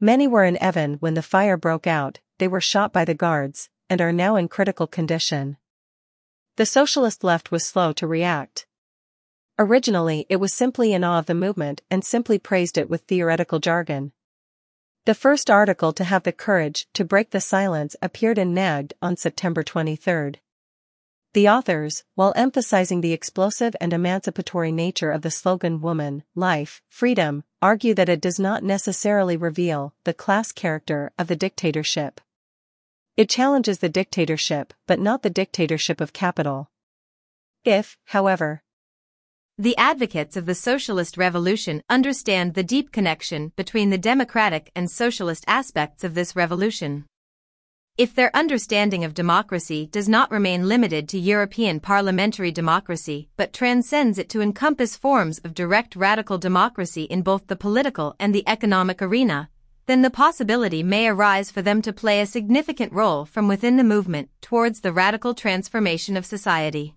Many 0.00 0.26
were 0.26 0.42
in 0.42 0.56
Evin 0.56 0.96
when 0.98 1.14
the 1.14 1.22
fire 1.22 1.56
broke 1.56 1.86
out, 1.86 2.18
they 2.38 2.48
were 2.48 2.60
shot 2.60 2.92
by 2.92 3.04
the 3.04 3.14
guards, 3.14 3.70
and 3.88 4.00
are 4.00 4.10
now 4.10 4.34
in 4.34 4.48
critical 4.48 4.88
condition. 4.88 5.58
The 6.56 6.66
socialist 6.66 7.22
left 7.22 7.52
was 7.52 7.64
slow 7.64 7.92
to 7.92 8.08
react. 8.08 8.66
Originally 9.60 10.26
it 10.28 10.40
was 10.40 10.52
simply 10.52 10.92
in 10.92 11.04
awe 11.04 11.20
of 11.20 11.26
the 11.26 11.36
movement 11.36 11.82
and 11.88 12.04
simply 12.04 12.40
praised 12.40 12.76
it 12.76 12.90
with 12.90 13.02
theoretical 13.02 13.60
jargon. 13.60 14.10
The 15.10 15.14
first 15.14 15.50
article 15.50 15.92
to 15.94 16.04
have 16.04 16.22
the 16.22 16.30
courage 16.30 16.86
to 16.94 17.04
break 17.04 17.30
the 17.30 17.40
silence 17.40 17.96
appeared 18.00 18.38
in 18.38 18.54
Nagd 18.54 18.92
on 19.02 19.16
September 19.16 19.64
23. 19.64 20.34
The 21.32 21.48
authors, 21.48 22.04
while 22.14 22.32
emphasizing 22.36 23.00
the 23.00 23.12
explosive 23.12 23.74
and 23.80 23.92
emancipatory 23.92 24.70
nature 24.70 25.10
of 25.10 25.22
the 25.22 25.30
slogan 25.32 25.80
Woman, 25.80 26.22
Life, 26.36 26.80
Freedom, 26.88 27.42
argue 27.60 27.92
that 27.94 28.08
it 28.08 28.20
does 28.20 28.38
not 28.38 28.62
necessarily 28.62 29.36
reveal 29.36 29.94
the 30.04 30.14
class 30.14 30.52
character 30.52 31.10
of 31.18 31.26
the 31.26 31.34
dictatorship. 31.34 32.20
It 33.16 33.28
challenges 33.28 33.80
the 33.80 33.88
dictatorship 33.88 34.72
but 34.86 35.00
not 35.00 35.24
the 35.24 35.28
dictatorship 35.28 36.00
of 36.00 36.12
capital. 36.12 36.70
If, 37.64 37.98
however, 38.04 38.62
the 39.60 39.76
advocates 39.76 40.38
of 40.38 40.46
the 40.46 40.54
socialist 40.54 41.18
revolution 41.18 41.82
understand 41.90 42.54
the 42.54 42.62
deep 42.62 42.90
connection 42.92 43.52
between 43.56 43.90
the 43.90 43.98
democratic 43.98 44.72
and 44.74 44.90
socialist 44.90 45.44
aspects 45.46 46.02
of 46.02 46.14
this 46.14 46.34
revolution. 46.34 47.04
If 47.98 48.14
their 48.14 48.34
understanding 48.34 49.04
of 49.04 49.12
democracy 49.12 49.86
does 49.92 50.08
not 50.08 50.30
remain 50.30 50.66
limited 50.66 51.10
to 51.10 51.18
European 51.18 51.78
parliamentary 51.78 52.50
democracy 52.50 53.28
but 53.36 53.52
transcends 53.52 54.18
it 54.18 54.30
to 54.30 54.40
encompass 54.40 54.96
forms 54.96 55.40
of 55.40 55.52
direct 55.52 55.94
radical 55.94 56.38
democracy 56.38 57.02
in 57.02 57.20
both 57.20 57.46
the 57.46 57.54
political 57.54 58.16
and 58.18 58.34
the 58.34 58.48
economic 58.48 59.02
arena, 59.02 59.50
then 59.84 60.00
the 60.00 60.08
possibility 60.08 60.82
may 60.82 61.06
arise 61.06 61.50
for 61.50 61.60
them 61.60 61.82
to 61.82 61.92
play 61.92 62.22
a 62.22 62.26
significant 62.26 62.94
role 62.94 63.26
from 63.26 63.46
within 63.46 63.76
the 63.76 63.84
movement 63.84 64.30
towards 64.40 64.80
the 64.80 64.92
radical 64.94 65.34
transformation 65.34 66.16
of 66.16 66.24
society. 66.24 66.94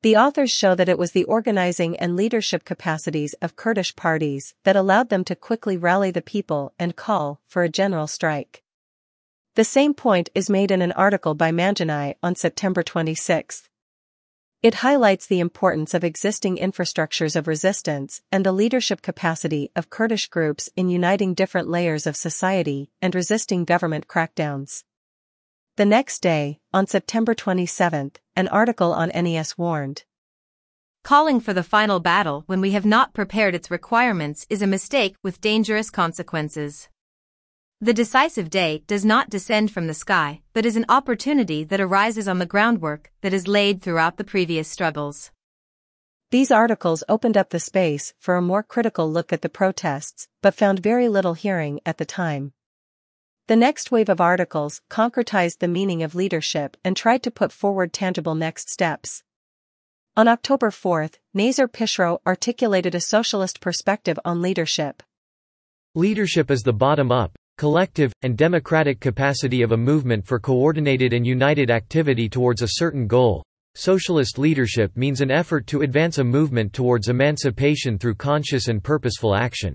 The 0.00 0.16
authors 0.16 0.52
show 0.52 0.76
that 0.76 0.88
it 0.88 0.96
was 0.96 1.10
the 1.10 1.24
organizing 1.24 1.96
and 1.96 2.14
leadership 2.14 2.64
capacities 2.64 3.34
of 3.42 3.56
Kurdish 3.56 3.96
parties 3.96 4.54
that 4.62 4.76
allowed 4.76 5.08
them 5.08 5.24
to 5.24 5.34
quickly 5.34 5.76
rally 5.76 6.12
the 6.12 6.22
people 6.22 6.72
and 6.78 6.94
call 6.94 7.40
for 7.48 7.64
a 7.64 7.68
general 7.68 8.06
strike. 8.06 8.62
The 9.56 9.64
same 9.64 9.94
point 9.94 10.30
is 10.36 10.48
made 10.48 10.70
in 10.70 10.82
an 10.82 10.92
article 10.92 11.34
by 11.34 11.50
Manjanai 11.50 12.14
on 12.22 12.36
September 12.36 12.84
26. 12.84 13.68
It 14.62 14.74
highlights 14.74 15.26
the 15.26 15.40
importance 15.40 15.94
of 15.94 16.04
existing 16.04 16.58
infrastructures 16.58 17.34
of 17.34 17.48
resistance 17.48 18.22
and 18.30 18.46
the 18.46 18.52
leadership 18.52 19.02
capacity 19.02 19.72
of 19.74 19.90
Kurdish 19.90 20.28
groups 20.28 20.70
in 20.76 20.88
uniting 20.88 21.34
different 21.34 21.68
layers 21.68 22.06
of 22.06 22.14
society 22.14 22.88
and 23.02 23.16
resisting 23.16 23.64
government 23.64 24.06
crackdowns. 24.06 24.84
The 25.78 25.86
next 25.86 26.22
day, 26.22 26.58
on 26.74 26.88
September 26.88 27.36
27, 27.36 28.10
an 28.34 28.48
article 28.48 28.92
on 28.92 29.10
NES 29.10 29.56
warned. 29.56 30.02
Calling 31.04 31.38
for 31.38 31.54
the 31.54 31.62
final 31.62 32.00
battle 32.00 32.42
when 32.46 32.60
we 32.60 32.72
have 32.72 32.84
not 32.84 33.14
prepared 33.14 33.54
its 33.54 33.70
requirements 33.70 34.44
is 34.50 34.60
a 34.60 34.66
mistake 34.66 35.14
with 35.22 35.40
dangerous 35.40 35.88
consequences. 35.88 36.88
The 37.80 37.94
decisive 37.94 38.50
day 38.50 38.82
does 38.88 39.04
not 39.04 39.30
descend 39.30 39.70
from 39.70 39.86
the 39.86 39.94
sky, 39.94 40.42
but 40.52 40.66
is 40.66 40.74
an 40.74 40.84
opportunity 40.88 41.62
that 41.62 41.80
arises 41.80 42.26
on 42.26 42.40
the 42.40 42.52
groundwork 42.54 43.12
that 43.20 43.32
is 43.32 43.46
laid 43.46 43.80
throughout 43.80 44.16
the 44.16 44.24
previous 44.24 44.66
struggles. 44.66 45.30
These 46.32 46.50
articles 46.50 47.04
opened 47.08 47.36
up 47.36 47.50
the 47.50 47.60
space 47.60 48.14
for 48.18 48.34
a 48.34 48.42
more 48.42 48.64
critical 48.64 49.08
look 49.08 49.32
at 49.32 49.42
the 49.42 49.48
protests, 49.48 50.26
but 50.42 50.54
found 50.54 50.80
very 50.80 51.08
little 51.08 51.34
hearing 51.34 51.78
at 51.86 51.98
the 51.98 52.04
time. 52.04 52.52
The 53.48 53.56
next 53.56 53.90
wave 53.90 54.10
of 54.10 54.20
articles 54.20 54.82
concretized 54.90 55.60
the 55.60 55.68
meaning 55.68 56.02
of 56.02 56.14
leadership 56.14 56.76
and 56.84 56.94
tried 56.94 57.22
to 57.22 57.30
put 57.30 57.50
forward 57.50 57.94
tangible 57.94 58.34
next 58.34 58.68
steps. 58.68 59.22
On 60.18 60.28
October 60.28 60.70
4, 60.70 61.08
Nazar 61.32 61.66
Pishro 61.66 62.18
articulated 62.26 62.94
a 62.94 63.00
socialist 63.00 63.62
perspective 63.62 64.18
on 64.22 64.42
leadership. 64.42 65.02
Leadership 65.94 66.50
is 66.50 66.62
the 66.62 66.74
bottom-up, 66.74 67.38
collective, 67.56 68.12
and 68.20 68.36
democratic 68.36 69.00
capacity 69.00 69.62
of 69.62 69.72
a 69.72 69.78
movement 69.78 70.26
for 70.26 70.38
coordinated 70.38 71.14
and 71.14 71.26
united 71.26 71.70
activity 71.70 72.28
towards 72.28 72.60
a 72.60 72.72
certain 72.72 73.06
goal. 73.06 73.42
Socialist 73.74 74.38
leadership 74.38 74.94
means 74.94 75.22
an 75.22 75.30
effort 75.30 75.66
to 75.68 75.80
advance 75.80 76.18
a 76.18 76.24
movement 76.24 76.74
towards 76.74 77.08
emancipation 77.08 77.98
through 77.98 78.16
conscious 78.16 78.68
and 78.68 78.84
purposeful 78.84 79.34
action. 79.34 79.74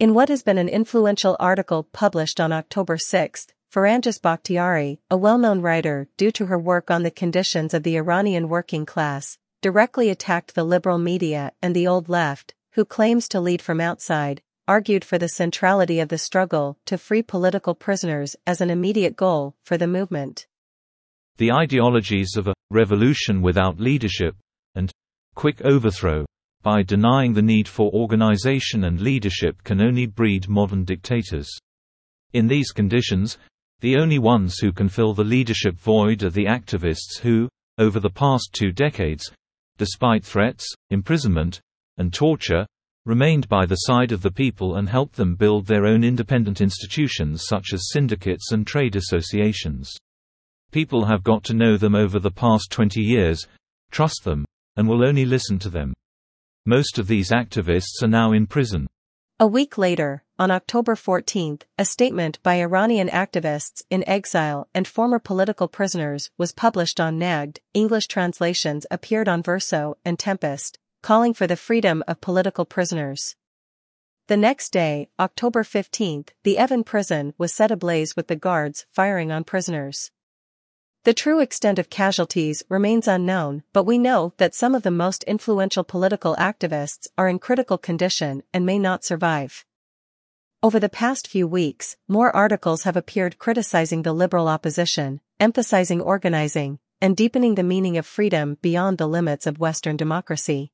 In 0.00 0.12
what 0.12 0.28
has 0.28 0.42
been 0.42 0.58
an 0.58 0.68
influential 0.68 1.36
article 1.38 1.84
published 1.84 2.40
on 2.40 2.50
October 2.50 2.98
6, 2.98 3.46
Farangis 3.72 4.20
Bakhtiari, 4.20 4.98
a 5.08 5.16
well-known 5.16 5.60
writer 5.60 6.08
due 6.16 6.32
to 6.32 6.46
her 6.46 6.58
work 6.58 6.90
on 6.90 7.04
the 7.04 7.12
conditions 7.12 7.72
of 7.72 7.84
the 7.84 7.96
Iranian 7.96 8.48
working 8.48 8.84
class, 8.86 9.38
directly 9.62 10.10
attacked 10.10 10.56
the 10.56 10.64
liberal 10.64 10.98
media 10.98 11.52
and 11.62 11.76
the 11.76 11.86
old 11.86 12.08
left, 12.08 12.54
who 12.72 12.84
claims 12.84 13.28
to 13.28 13.40
lead 13.40 13.62
from 13.62 13.80
outside, 13.80 14.42
argued 14.66 15.04
for 15.04 15.16
the 15.16 15.28
centrality 15.28 16.00
of 16.00 16.08
the 16.08 16.18
struggle 16.18 16.76
to 16.86 16.98
free 16.98 17.22
political 17.22 17.76
prisoners 17.76 18.34
as 18.48 18.60
an 18.60 18.70
immediate 18.70 19.14
goal 19.14 19.54
for 19.62 19.78
the 19.78 19.86
movement. 19.86 20.48
The 21.36 21.52
ideologies 21.52 22.36
of 22.36 22.48
a 22.48 22.54
revolution 22.68 23.42
without 23.42 23.78
leadership 23.78 24.34
and 24.74 24.90
quick 25.36 25.62
overthrow 25.62 26.24
by 26.64 26.82
denying 26.82 27.34
the 27.34 27.42
need 27.42 27.68
for 27.68 27.92
organization 27.92 28.84
and 28.84 29.00
leadership 29.00 29.62
can 29.62 29.80
only 29.80 30.06
breed 30.06 30.48
modern 30.48 30.82
dictators. 30.84 31.48
In 32.32 32.48
these 32.48 32.72
conditions, 32.72 33.38
the 33.80 33.96
only 33.96 34.18
ones 34.18 34.58
who 34.58 34.72
can 34.72 34.88
fill 34.88 35.12
the 35.14 35.22
leadership 35.22 35.76
void 35.76 36.24
are 36.24 36.30
the 36.30 36.46
activists 36.46 37.20
who, 37.22 37.48
over 37.78 38.00
the 38.00 38.10
past 38.10 38.48
two 38.52 38.72
decades, 38.72 39.30
despite 39.76 40.24
threats, 40.24 40.66
imprisonment, 40.90 41.60
and 41.98 42.12
torture, 42.12 42.66
remained 43.04 43.46
by 43.48 43.66
the 43.66 43.76
side 43.76 44.10
of 44.10 44.22
the 44.22 44.30
people 44.30 44.76
and 44.76 44.88
helped 44.88 45.16
them 45.16 45.34
build 45.34 45.66
their 45.66 45.84
own 45.84 46.02
independent 46.02 46.62
institutions 46.62 47.44
such 47.46 47.74
as 47.74 47.90
syndicates 47.90 48.52
and 48.52 48.66
trade 48.66 48.96
associations. 48.96 49.92
People 50.72 51.04
have 51.04 51.22
got 51.22 51.44
to 51.44 51.54
know 51.54 51.76
them 51.76 51.94
over 51.94 52.18
the 52.18 52.30
past 52.30 52.70
20 52.70 53.02
years, 53.02 53.46
trust 53.90 54.24
them, 54.24 54.46
and 54.76 54.88
will 54.88 55.06
only 55.06 55.26
listen 55.26 55.58
to 55.58 55.68
them. 55.68 55.92
Most 56.66 56.98
of 56.98 57.08
these 57.08 57.30
activists 57.30 58.02
are 58.02 58.08
now 58.08 58.32
in 58.32 58.46
prison. 58.46 58.86
A 59.38 59.46
week 59.46 59.76
later, 59.76 60.24
on 60.38 60.50
October 60.50 60.96
14, 60.96 61.58
a 61.78 61.84
statement 61.84 62.42
by 62.42 62.54
Iranian 62.54 63.08
activists 63.10 63.82
in 63.90 64.02
exile 64.08 64.66
and 64.74 64.88
former 64.88 65.18
political 65.18 65.68
prisoners 65.68 66.30
was 66.38 66.52
published 66.52 66.98
on 66.98 67.18
Nagd, 67.20 67.58
English 67.74 68.06
translations 68.06 68.86
appeared 68.90 69.28
on 69.28 69.42
Verso 69.42 69.98
and 70.06 70.18
Tempest, 70.18 70.78
calling 71.02 71.34
for 71.34 71.46
the 71.46 71.54
freedom 71.54 72.02
of 72.08 72.22
political 72.22 72.64
prisoners. 72.64 73.36
The 74.28 74.38
next 74.38 74.70
day, 74.70 75.10
October 75.20 75.64
15, 75.64 76.24
the 76.44 76.56
Evin 76.56 76.82
prison 76.82 77.34
was 77.36 77.52
set 77.52 77.70
ablaze 77.70 78.16
with 78.16 78.28
the 78.28 78.36
guards 78.36 78.86
firing 78.90 79.30
on 79.30 79.44
prisoners. 79.44 80.10
The 81.04 81.12
true 81.12 81.40
extent 81.40 81.78
of 81.78 81.90
casualties 81.90 82.62
remains 82.70 83.06
unknown, 83.06 83.62
but 83.74 83.84
we 83.84 83.98
know 83.98 84.32
that 84.38 84.54
some 84.54 84.74
of 84.74 84.84
the 84.84 84.90
most 84.90 85.22
influential 85.24 85.84
political 85.84 86.34
activists 86.36 87.08
are 87.18 87.28
in 87.28 87.38
critical 87.38 87.76
condition 87.76 88.42
and 88.54 88.64
may 88.64 88.78
not 88.78 89.04
survive. 89.04 89.66
Over 90.62 90.80
the 90.80 90.88
past 90.88 91.28
few 91.28 91.46
weeks, 91.46 91.98
more 92.08 92.34
articles 92.34 92.84
have 92.84 92.96
appeared 92.96 93.38
criticizing 93.38 94.00
the 94.00 94.14
liberal 94.14 94.48
opposition, 94.48 95.20
emphasizing 95.38 96.00
organizing, 96.00 96.78
and 97.02 97.14
deepening 97.14 97.56
the 97.56 97.62
meaning 97.62 97.98
of 97.98 98.06
freedom 98.06 98.56
beyond 98.62 98.96
the 98.96 99.06
limits 99.06 99.46
of 99.46 99.60
Western 99.60 99.98
democracy. 99.98 100.72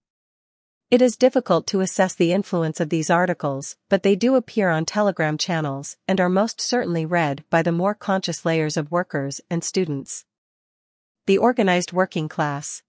It 0.91 1.01
is 1.01 1.17
difficult 1.17 1.69
to 1.69 1.83
assess 1.83 2.17
the 2.17 2.33
influence 2.33 2.81
of 2.81 2.89
these 2.89 3.11
articles, 3.11 3.77
but 3.89 4.03
they 4.03 4.17
do 4.17 4.35
appear 4.35 4.71
on 4.71 4.85
Telegram 4.85 5.39
channels 5.39 5.97
and 6.09 6.21
are 6.21 6.29
most 6.29 6.61
certainly 6.61 7.07
read 7.07 7.45
by 7.49 7.63
the 7.63 7.71
more 7.71 7.95
conscious 7.95 8.45
layers 8.45 8.77
of 8.77 8.91
workers 8.91 9.41
and 9.49 9.63
students. 9.63 10.25
The 11.27 11.39
organized 11.39 11.93
working 11.93 12.29
class. 12.29 12.83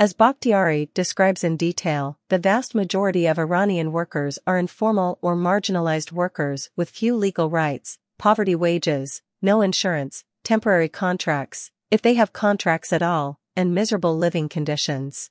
As 0.00 0.14
Bakhtiari 0.14 0.90
describes 0.94 1.44
in 1.44 1.56
detail, 1.56 2.18
the 2.28 2.38
vast 2.38 2.74
majority 2.74 3.26
of 3.26 3.38
Iranian 3.38 3.92
workers 3.92 4.40
are 4.44 4.58
informal 4.58 5.20
or 5.22 5.36
marginalized 5.36 6.10
workers 6.10 6.70
with 6.74 6.90
few 6.90 7.14
legal 7.14 7.48
rights, 7.48 7.98
poverty 8.18 8.56
wages, 8.56 9.22
no 9.40 9.62
insurance, 9.62 10.24
temporary 10.42 10.88
contracts, 10.88 11.70
if 11.88 12.02
they 12.02 12.14
have 12.14 12.32
contracts 12.32 12.92
at 12.92 13.00
all, 13.00 13.38
and 13.54 13.72
miserable 13.72 14.18
living 14.18 14.48
conditions. 14.48 15.30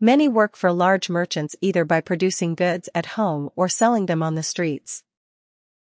Many 0.00 0.28
work 0.28 0.56
for 0.56 0.72
large 0.72 1.08
merchants 1.08 1.54
either 1.60 1.84
by 1.84 2.00
producing 2.00 2.56
goods 2.56 2.88
at 2.94 3.14
home 3.14 3.50
or 3.54 3.68
selling 3.68 4.06
them 4.06 4.22
on 4.22 4.34
the 4.34 4.42
streets. 4.42 5.04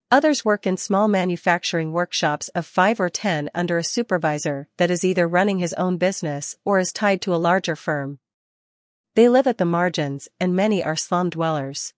Others 0.10 0.46
work 0.46 0.66
in 0.66 0.78
small 0.78 1.10
manufacturing 1.10 1.92
workshops 1.92 2.48
of 2.50 2.66
5 2.66 3.02
or 3.02 3.10
10 3.10 3.50
under 3.54 3.78
a 3.78 3.84
supervisor 3.84 4.70
that 4.78 4.90
is 4.90 5.04
either 5.04 5.28
running 5.28 5.60
his 5.60 5.74
own 5.74 5.98
business 5.98 6.56
or 6.64 6.80
is 6.80 6.94
tied 6.94 7.22
to 7.24 7.36
a 7.36 7.36
larger 7.36 7.76
firm. 7.76 8.20
They 9.16 9.28
live 9.28 9.46
at 9.46 9.58
the 9.58 9.66
margins 9.66 10.30
and 10.40 10.56
many 10.56 10.82
are 10.82 10.96
slum 10.96 11.30
dwellers. 11.30 11.94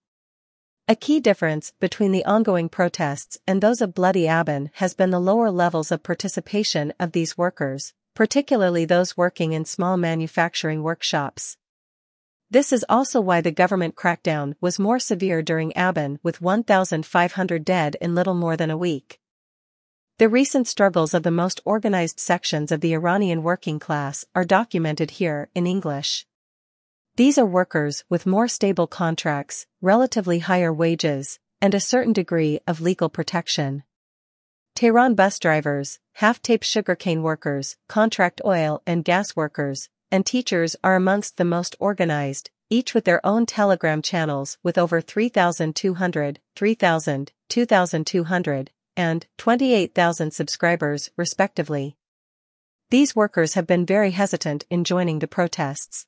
A 0.87 0.95
key 0.95 1.19
difference 1.19 1.73
between 1.79 2.11
the 2.11 2.25
ongoing 2.25 2.67
protests 2.67 3.37
and 3.45 3.61
those 3.61 3.79
of 3.79 3.93
Bloody 3.93 4.23
Aban 4.23 4.71
has 4.73 4.95
been 4.95 5.11
the 5.11 5.19
lower 5.19 5.51
levels 5.51 5.91
of 5.91 6.01
participation 6.01 6.91
of 6.99 7.11
these 7.11 7.37
workers, 7.37 7.93
particularly 8.15 8.85
those 8.85 9.15
working 9.15 9.53
in 9.53 9.65
small 9.65 9.97
manufacturing 9.97 10.81
workshops. 10.81 11.57
This 12.51 12.73
is 12.73 12.83
also 12.89 13.21
why 13.21 13.41
the 13.41 13.51
government 13.51 13.95
crackdown 13.95 14.55
was 14.59 14.79
more 14.79 14.97
severe 14.97 15.43
during 15.43 15.71
Aban 15.73 16.17
with 16.23 16.41
1,500 16.41 17.63
dead 17.63 17.95
in 18.01 18.15
little 18.15 18.33
more 18.33 18.57
than 18.57 18.71
a 18.71 18.77
week. 18.77 19.19
The 20.17 20.27
recent 20.27 20.67
struggles 20.67 21.13
of 21.13 21.21
the 21.21 21.29
most 21.29 21.61
organized 21.63 22.19
sections 22.19 22.71
of 22.71 22.81
the 22.81 22.93
Iranian 22.93 23.43
working 23.43 23.77
class 23.77 24.25
are 24.33 24.43
documented 24.43 25.11
here 25.11 25.49
in 25.53 25.67
English. 25.67 26.25
These 27.17 27.37
are 27.37 27.45
workers 27.45 28.03
with 28.09 28.25
more 28.25 28.47
stable 28.47 28.87
contracts, 28.87 29.67
relatively 29.79 30.39
higher 30.39 30.73
wages, 30.73 31.39
and 31.61 31.75
a 31.75 31.79
certain 31.79 32.13
degree 32.13 32.59
of 32.65 32.81
legal 32.81 33.09
protection. 33.09 33.83
Tehran 34.73 35.13
bus 35.13 35.37
drivers, 35.37 35.99
Haft 36.13 36.43
Tappeh 36.43 36.63
sugarcane 36.63 37.21
workers, 37.21 37.77
contract 37.87 38.41
oil 38.43 38.81
and 38.87 39.05
gas 39.05 39.35
workers, 39.35 39.89
and 40.11 40.25
teachers 40.25 40.75
are 40.83 40.95
amongst 40.95 41.37
the 41.37 41.45
most 41.45 41.75
organized, 41.79 42.49
each 42.69 42.93
with 42.93 43.05
their 43.05 43.25
own 43.25 43.45
Telegram 43.45 44.01
channels 44.01 44.57
with 44.63 44.77
over 44.77 45.01
3,200, 45.01 46.39
3,000, 46.55 47.31
2,200, 47.49 48.71
and 48.95 49.27
28,000 49.37 50.31
subscribers, 50.31 51.09
respectively. 51.15 51.95
These 52.89 53.15
workers 53.15 53.53
have 53.53 53.67
been 53.67 53.85
very 53.85 54.11
hesitant 54.11 54.65
in 54.69 54.83
joining 54.83 55.19
the 55.19 55.27
protests. 55.27 56.05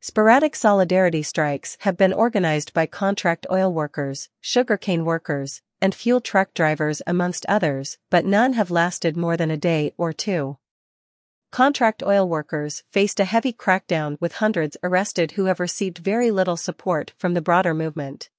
Sporadic 0.00 0.56
solidarity 0.56 1.22
strikes 1.22 1.76
have 1.80 1.96
been 1.96 2.12
organized 2.12 2.72
by 2.72 2.86
contract 2.86 3.46
oil 3.52 3.72
workers, 3.72 4.28
sugarcane 4.40 5.04
workers, 5.04 5.62
and 5.80 5.94
fuel 5.94 6.20
truck 6.20 6.54
drivers 6.54 7.02
amongst 7.06 7.46
others, 7.46 7.98
but 8.10 8.24
none 8.24 8.54
have 8.54 8.70
lasted 8.70 9.16
more 9.16 9.36
than 9.36 9.50
a 9.50 9.56
day 9.56 9.92
or 9.96 10.12
two. 10.12 10.58
Contract 11.52 12.02
oil 12.02 12.26
workers 12.26 12.82
faced 12.90 13.20
a 13.20 13.26
heavy 13.26 13.52
crackdown 13.52 14.16
with 14.22 14.36
hundreds 14.36 14.78
arrested 14.82 15.32
who 15.32 15.44
have 15.44 15.60
received 15.60 15.98
very 15.98 16.30
little 16.30 16.56
support 16.56 17.12
from 17.18 17.34
the 17.34 17.42
broader 17.42 17.74
movement. 17.74 18.30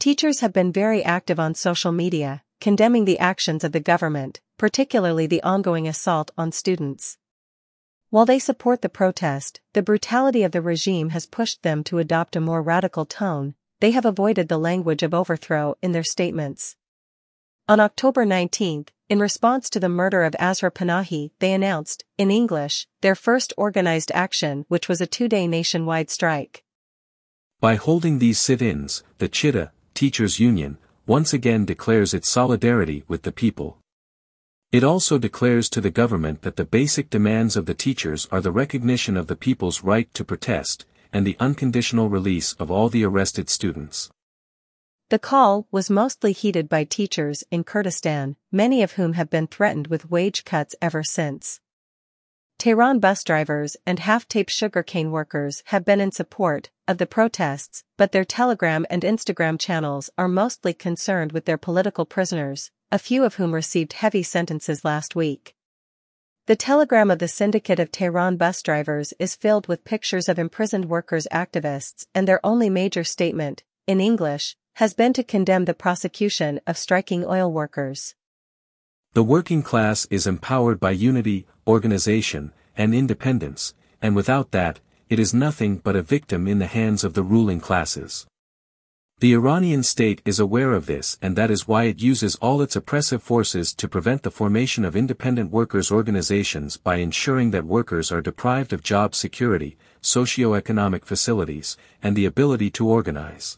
Teachers 0.00 0.40
have 0.40 0.50
been 0.50 0.72
very 0.72 1.04
active 1.04 1.38
on 1.38 1.54
social 1.54 1.92
media, 1.92 2.42
condemning 2.62 3.04
the 3.04 3.18
actions 3.18 3.62
of 3.62 3.72
the 3.72 3.78
government, 3.78 4.40
particularly 4.56 5.26
the 5.26 5.42
ongoing 5.42 5.86
assault 5.86 6.30
on 6.38 6.50
students. 6.50 7.18
While 8.08 8.24
they 8.24 8.38
support 8.38 8.80
the 8.80 8.88
protest, 8.88 9.60
the 9.74 9.82
brutality 9.82 10.42
of 10.44 10.52
the 10.52 10.62
regime 10.62 11.10
has 11.10 11.26
pushed 11.26 11.62
them 11.62 11.84
to 11.84 11.98
adopt 11.98 12.36
a 12.36 12.40
more 12.40 12.62
radical 12.62 13.04
tone, 13.04 13.54
they 13.80 13.90
have 13.90 14.06
avoided 14.06 14.48
the 14.48 14.56
language 14.56 15.02
of 15.02 15.12
overthrow 15.12 15.76
in 15.82 15.92
their 15.92 16.02
statements. 16.02 16.76
On 17.66 17.80
October 17.80 18.26
19, 18.26 18.84
in 19.08 19.18
response 19.18 19.70
to 19.70 19.80
the 19.80 19.88
murder 19.88 20.22
of 20.22 20.36
Asra 20.38 20.70
Panahi, 20.70 21.30
they 21.38 21.54
announced, 21.54 22.04
in 22.18 22.30
English, 22.30 22.86
their 23.00 23.14
first 23.14 23.54
organized 23.56 24.12
action 24.12 24.66
which 24.68 24.86
was 24.86 25.00
a 25.00 25.06
two-day 25.06 25.46
nationwide 25.46 26.10
strike. 26.10 26.62
By 27.60 27.76
holding 27.76 28.18
these 28.18 28.38
sit-ins, 28.38 29.02
the 29.16 29.28
Chita, 29.30 29.72
Teachers 29.94 30.38
Union, 30.38 30.76
once 31.06 31.32
again 31.32 31.64
declares 31.64 32.12
its 32.12 32.28
solidarity 32.28 33.02
with 33.08 33.22
the 33.22 33.32
people. 33.32 33.78
It 34.70 34.84
also 34.84 35.16
declares 35.16 35.70
to 35.70 35.80
the 35.80 35.88
government 35.88 36.42
that 36.42 36.56
the 36.56 36.66
basic 36.66 37.08
demands 37.08 37.56
of 37.56 37.64
the 37.64 37.72
teachers 37.72 38.28
are 38.30 38.42
the 38.42 38.52
recognition 38.52 39.16
of 39.16 39.26
the 39.26 39.36
people's 39.36 39.82
right 39.82 40.12
to 40.12 40.22
protest, 40.22 40.84
and 41.14 41.26
the 41.26 41.38
unconditional 41.40 42.10
release 42.10 42.52
of 42.58 42.70
all 42.70 42.90
the 42.90 43.04
arrested 43.04 43.48
students. 43.48 44.10
The 45.10 45.18
call 45.18 45.66
was 45.70 45.90
mostly 45.90 46.32
heeded 46.32 46.68
by 46.68 46.84
teachers 46.84 47.44
in 47.50 47.64
Kurdistan, 47.64 48.36
many 48.50 48.82
of 48.82 48.92
whom 48.92 49.12
have 49.12 49.28
been 49.28 49.46
threatened 49.46 49.88
with 49.88 50.10
wage 50.10 50.44
cuts 50.44 50.74
ever 50.80 51.02
since. 51.02 51.60
Tehran 52.58 53.00
bus 53.00 53.22
drivers 53.22 53.76
and 53.84 53.98
Haft 53.98 54.30
Tappeh 54.30 54.48
sugarcane 54.48 55.10
workers 55.10 55.62
have 55.66 55.84
been 55.84 56.00
in 56.00 56.12
support 56.12 56.70
of 56.88 56.96
the 56.98 57.06
protests, 57.06 57.84
but 57.98 58.12
their 58.12 58.24
Telegram 58.24 58.86
and 58.88 59.02
Instagram 59.02 59.58
channels 59.58 60.08
are 60.16 60.28
mostly 60.28 60.72
concerned 60.72 61.32
with 61.32 61.44
their 61.44 61.58
political 61.58 62.06
prisoners, 62.06 62.70
a 62.90 62.98
few 62.98 63.24
of 63.24 63.34
whom 63.34 63.52
received 63.52 63.94
heavy 63.94 64.22
sentences 64.22 64.84
last 64.84 65.14
week. 65.14 65.54
The 66.46 66.56
telegram 66.56 67.10
of 67.10 67.18
the 67.18 67.28
Syndicate 67.28 67.80
of 67.80 67.90
Tehran 67.90 68.36
bus 68.36 68.62
drivers 68.62 69.12
is 69.18 69.36
filled 69.36 69.66
with 69.66 69.84
pictures 69.84 70.28
of 70.28 70.38
imprisoned 70.38 70.86
workers 70.86 71.26
activists 71.32 72.06
and 72.14 72.28
their 72.28 72.40
only 72.44 72.70
major 72.70 73.02
statement, 73.02 73.64
in 73.86 74.00
English, 74.00 74.56
has 74.74 74.92
been 74.92 75.12
to 75.12 75.22
condemn 75.22 75.66
the 75.66 75.74
prosecution 75.74 76.60
of 76.66 76.76
striking 76.76 77.24
oil 77.24 77.52
workers. 77.52 78.16
The 79.12 79.22
working 79.22 79.62
class 79.62 80.06
is 80.10 80.26
empowered 80.26 80.80
by 80.80 80.90
unity, 80.90 81.46
organization, 81.64 82.52
and 82.76 82.92
independence, 82.92 83.72
and 84.02 84.16
without 84.16 84.50
that, 84.50 84.80
it 85.08 85.20
is 85.20 85.32
nothing 85.32 85.76
but 85.76 85.94
a 85.94 86.02
victim 86.02 86.48
in 86.48 86.58
the 86.58 86.66
hands 86.66 87.04
of 87.04 87.14
the 87.14 87.22
ruling 87.22 87.60
classes. 87.60 88.26
The 89.20 89.32
Iranian 89.32 89.84
state 89.84 90.20
is 90.24 90.40
aware 90.40 90.72
of 90.72 90.86
this 90.86 91.18
and 91.22 91.36
that 91.36 91.52
is 91.52 91.68
why 91.68 91.84
it 91.84 92.02
uses 92.02 92.34
all 92.36 92.60
its 92.60 92.74
oppressive 92.74 93.22
forces 93.22 93.72
to 93.74 93.88
prevent 93.88 94.24
the 94.24 94.30
formation 94.32 94.84
of 94.84 94.96
independent 94.96 95.52
workers' 95.52 95.92
organizations 95.92 96.76
by 96.76 96.96
ensuring 96.96 97.52
that 97.52 97.64
workers 97.64 98.10
are 98.10 98.20
deprived 98.20 98.72
of 98.72 98.82
job 98.82 99.14
security, 99.14 99.76
socio-economic 100.00 101.06
facilities, 101.06 101.76
and 102.02 102.16
the 102.16 102.26
ability 102.26 102.70
to 102.70 102.88
organize. 102.88 103.56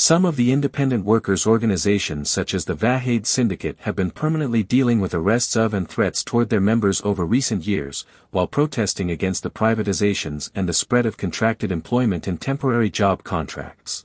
Some 0.00 0.24
of 0.24 0.36
the 0.36 0.52
independent 0.52 1.04
workers' 1.04 1.44
organizations 1.44 2.30
such 2.30 2.54
as 2.54 2.66
the 2.66 2.76
Vahed 2.76 3.26
Syndicate 3.26 3.78
have 3.80 3.96
been 3.96 4.12
permanently 4.12 4.62
dealing 4.62 5.00
with 5.00 5.12
arrests 5.12 5.56
of 5.56 5.74
and 5.74 5.88
threats 5.88 6.22
toward 6.22 6.50
their 6.50 6.60
members 6.60 7.02
over 7.04 7.26
recent 7.26 7.66
years, 7.66 8.06
while 8.30 8.46
protesting 8.46 9.10
against 9.10 9.42
the 9.42 9.50
privatizations 9.50 10.52
and 10.54 10.68
the 10.68 10.72
spread 10.72 11.04
of 11.04 11.16
contracted 11.16 11.72
employment 11.72 12.28
and 12.28 12.40
temporary 12.40 12.90
job 12.90 13.24
contracts. 13.24 14.04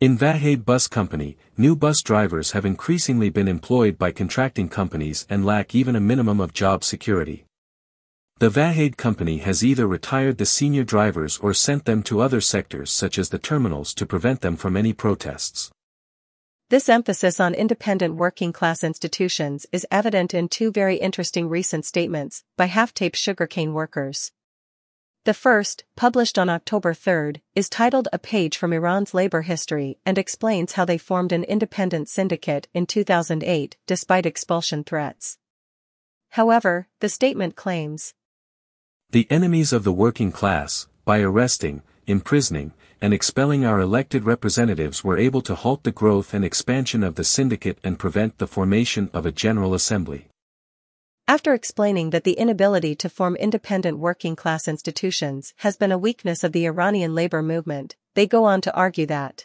In 0.00 0.16
Vahed 0.16 0.64
Bus 0.64 0.86
Company, 0.86 1.36
new 1.56 1.74
bus 1.74 2.00
drivers 2.00 2.52
have 2.52 2.64
increasingly 2.64 3.28
been 3.28 3.48
employed 3.48 3.98
by 3.98 4.12
contracting 4.12 4.68
companies 4.68 5.26
and 5.28 5.44
lack 5.44 5.74
even 5.74 5.96
a 5.96 6.00
minimum 6.00 6.40
of 6.40 6.54
job 6.54 6.84
security. 6.84 7.44
The 8.42 8.50
Vahed 8.50 8.96
company 8.96 9.38
has 9.38 9.62
either 9.62 9.86
retired 9.86 10.38
the 10.38 10.46
senior 10.46 10.82
drivers 10.82 11.38
or 11.38 11.54
sent 11.54 11.84
them 11.84 12.02
to 12.02 12.20
other 12.20 12.40
sectors 12.40 12.90
such 12.90 13.16
as 13.16 13.28
the 13.28 13.38
terminals 13.38 13.94
to 13.94 14.04
prevent 14.04 14.40
them 14.40 14.56
from 14.56 14.76
any 14.76 14.92
protests. 14.92 15.70
This 16.68 16.88
emphasis 16.88 17.38
on 17.38 17.54
independent 17.54 18.16
working 18.16 18.52
class 18.52 18.82
institutions 18.82 19.64
is 19.70 19.86
evident 19.92 20.34
in 20.34 20.48
two 20.48 20.72
very 20.72 20.96
interesting 20.96 21.48
recent 21.48 21.84
statements 21.84 22.42
by 22.56 22.64
Haft 22.66 22.96
Tappeh 22.96 23.14
sugarcane 23.14 23.74
workers. 23.74 24.32
The 25.22 25.34
first, 25.34 25.84
published 25.94 26.36
on 26.36 26.48
October 26.48 26.94
3, 26.94 27.34
is 27.54 27.68
titled 27.68 28.08
A 28.12 28.18
Page 28.18 28.56
from 28.56 28.72
Iran's 28.72 29.14
Labor 29.14 29.42
History 29.42 29.98
and 30.04 30.18
explains 30.18 30.72
how 30.72 30.84
they 30.84 30.98
formed 30.98 31.30
an 31.30 31.44
independent 31.44 32.08
syndicate 32.08 32.66
in 32.74 32.86
2008 32.86 33.76
despite 33.86 34.26
expulsion 34.26 34.82
threats. 34.82 35.38
However, 36.30 36.88
the 36.98 37.08
statement 37.08 37.54
claims 37.54 38.14
The 39.12 39.26
enemies 39.28 39.74
of 39.74 39.84
the 39.84 39.92
working 39.92 40.32
class, 40.32 40.88
by 41.04 41.20
arresting, 41.20 41.82
imprisoning, 42.06 42.72
and 42.98 43.12
expelling 43.12 43.62
our 43.62 43.78
elected 43.78 44.24
representatives 44.24 45.04
were 45.04 45.18
able 45.18 45.42
to 45.42 45.54
halt 45.54 45.82
the 45.82 45.92
growth 45.92 46.32
and 46.32 46.42
expansion 46.42 47.02
of 47.02 47.16
the 47.16 47.22
syndicate 47.22 47.76
and 47.84 47.98
prevent 47.98 48.38
the 48.38 48.46
formation 48.46 49.10
of 49.12 49.26
a 49.26 49.30
General 49.30 49.74
Assembly. 49.74 50.28
After 51.28 51.52
explaining 51.52 52.08
that 52.08 52.24
the 52.24 52.32
inability 52.32 52.94
to 52.94 53.10
form 53.10 53.36
independent 53.36 53.98
working 53.98 54.34
class 54.34 54.66
institutions 54.66 55.52
has 55.58 55.76
been 55.76 55.92
a 55.92 55.98
weakness 55.98 56.42
of 56.42 56.52
the 56.52 56.64
Iranian 56.64 57.14
labor 57.14 57.42
movement, 57.42 57.96
they 58.14 58.26
go 58.26 58.46
on 58.46 58.62
to 58.62 58.74
argue 58.74 59.04
that 59.04 59.44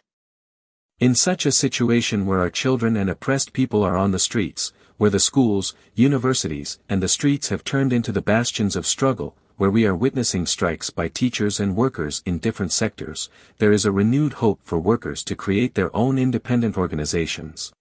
in 0.98 1.14
such 1.14 1.46
a 1.46 1.52
situation 1.52 2.26
where 2.26 2.40
our 2.40 2.50
children 2.50 2.96
and 2.96 3.10
oppressed 3.10 3.52
people 3.52 3.84
are 3.84 3.98
on 3.98 4.12
the 4.12 4.18
streets, 4.18 4.72
where 4.96 5.10
the 5.10 5.20
schools, 5.20 5.76
universities, 5.94 6.80
and 6.88 7.04
the 7.04 7.10
streets 7.10 7.50
have 7.50 7.66
turned 7.66 7.92
into 7.92 8.14
the 8.14 8.22
bastions 8.22 8.78
of 8.78 8.88
struggle, 8.88 9.36
where 9.58 9.72
we 9.72 9.86
are 9.88 9.96
witnessing 9.96 10.46
strikes 10.46 10.92
by 10.92 11.08
teachers 11.08 11.60
and 11.60 11.76
workers 11.76 12.22
in 12.26 12.38
different 12.38 12.72
sectors, 12.72 13.28
there 13.58 13.72
is 13.72 13.86
a 13.86 13.92
renewed 13.92 14.34
hope 14.34 14.60
for 14.64 14.78
workers 14.78 15.24
to 15.24 15.36
create 15.36 15.74
their 15.74 15.94
own 15.96 16.20
independent 16.20 16.78
organizations. 16.78 17.74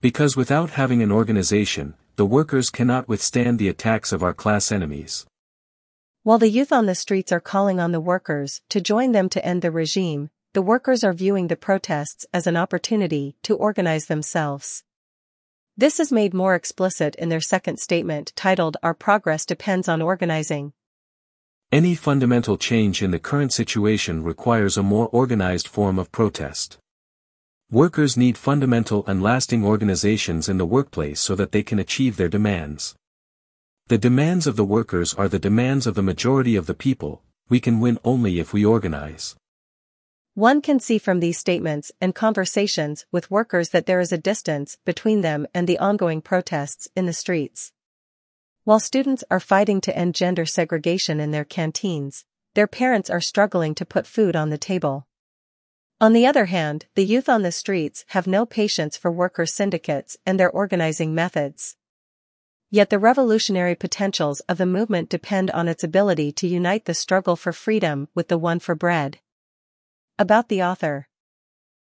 Because 0.00 0.36
without 0.36 0.70
having 0.70 1.02
an 1.02 1.10
organization, 1.10 1.94
the 2.14 2.24
workers 2.24 2.70
cannot 2.70 3.08
withstand 3.08 3.58
the 3.58 3.68
attacks 3.68 4.12
of 4.12 4.22
our 4.22 4.32
class 4.32 4.70
enemies. 4.70 5.26
While 6.22 6.38
the 6.38 6.48
youth 6.48 6.72
on 6.72 6.86
the 6.86 6.94
streets 6.94 7.32
are 7.32 7.40
calling 7.40 7.80
on 7.80 7.90
the 7.90 8.00
workers 8.00 8.62
to 8.68 8.80
join 8.80 9.10
them 9.10 9.28
to 9.30 9.44
end 9.44 9.62
the 9.62 9.72
regime, 9.72 10.30
the 10.52 10.62
workers 10.62 11.02
are 11.02 11.12
viewing 11.12 11.48
the 11.48 11.56
protests 11.56 12.24
as 12.32 12.46
an 12.46 12.56
opportunity 12.56 13.34
to 13.42 13.56
organize 13.56 14.06
themselves. 14.06 14.84
This 15.76 15.98
is 15.98 16.12
made 16.12 16.32
more 16.32 16.54
explicit 16.54 17.16
in 17.16 17.30
their 17.30 17.40
second 17.40 17.80
statement 17.80 18.32
titled 18.36 18.76
Our 18.80 18.94
Progress 18.94 19.44
Depends 19.44 19.88
on 19.88 20.00
Organizing. 20.00 20.72
Any 21.72 21.94
fundamental 21.94 22.56
change 22.56 23.02
in 23.02 23.10
the 23.10 23.18
current 23.18 23.52
situation 23.52 24.22
requires 24.22 24.76
a 24.76 24.82
more 24.82 25.08
organized 25.08 25.66
form 25.66 25.98
of 25.98 26.12
protest. 26.12 26.78
Workers 27.70 28.16
need 28.16 28.38
fundamental 28.38 29.04
and 29.06 29.22
lasting 29.22 29.64
organizations 29.64 30.48
in 30.48 30.58
the 30.58 30.66
workplace 30.66 31.20
so 31.20 31.34
that 31.34 31.52
they 31.52 31.62
can 31.62 31.78
achieve 31.78 32.16
their 32.16 32.28
demands. 32.28 32.94
The 33.88 33.98
demands 33.98 34.46
of 34.46 34.56
the 34.56 34.64
workers 34.64 35.12
are 35.14 35.28
the 35.28 35.38
demands 35.38 35.86
of 35.86 35.94
the 35.94 36.02
majority 36.02 36.56
of 36.56 36.66
the 36.66 36.74
people, 36.74 37.22
we 37.48 37.60
can 37.60 37.80
win 37.80 37.98
only 38.04 38.38
if 38.38 38.52
we 38.52 38.64
organize. 38.64 39.36
One 40.34 40.62
can 40.62 40.80
see 40.80 40.98
from 40.98 41.20
these 41.20 41.38
statements 41.38 41.92
and 42.00 42.14
conversations 42.14 43.06
with 43.12 43.30
workers 43.30 43.68
that 43.68 43.86
there 43.86 44.00
is 44.00 44.10
a 44.10 44.18
distance 44.18 44.78
between 44.84 45.20
them 45.20 45.46
and 45.54 45.68
the 45.68 45.78
ongoing 45.78 46.22
protests 46.22 46.88
in 46.96 47.06
the 47.06 47.12
streets. 47.12 47.72
While 48.64 48.80
students 48.80 49.22
are 49.30 49.40
fighting 49.40 49.82
to 49.82 49.94
end 49.94 50.14
gender 50.14 50.46
segregation 50.46 51.20
in 51.20 51.32
their 51.32 51.44
canteens, 51.44 52.24
their 52.54 52.66
parents 52.66 53.10
are 53.10 53.20
struggling 53.20 53.74
to 53.74 53.84
put 53.84 54.06
food 54.06 54.34
on 54.34 54.48
the 54.48 54.56
table. 54.56 55.06
On 56.00 56.14
the 56.14 56.26
other 56.26 56.46
hand, 56.46 56.86
the 56.94 57.04
youth 57.04 57.28
on 57.28 57.42
the 57.42 57.52
streets 57.52 58.06
have 58.08 58.26
no 58.26 58.46
patience 58.46 58.96
for 58.96 59.12
worker 59.12 59.44
syndicates 59.44 60.16
and 60.24 60.40
their 60.40 60.50
organizing 60.50 61.14
methods. 61.14 61.76
Yet 62.70 62.88
the 62.88 62.98
revolutionary 62.98 63.74
potentials 63.74 64.40
of 64.40 64.56
the 64.56 64.66
movement 64.66 65.10
depend 65.10 65.50
on 65.50 65.68
its 65.68 65.84
ability 65.84 66.32
to 66.32 66.48
unite 66.48 66.86
the 66.86 66.94
struggle 66.94 67.36
for 67.36 67.52
freedom 67.52 68.08
with 68.14 68.28
the 68.28 68.38
one 68.38 68.60
for 68.60 68.74
bread. 68.74 69.20
About 70.18 70.48
the 70.48 70.62
author 70.62 71.08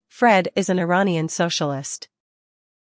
Fred 0.08 0.48
is 0.56 0.68
an 0.68 0.80
Iranian 0.80 1.28
socialist. 1.28 2.08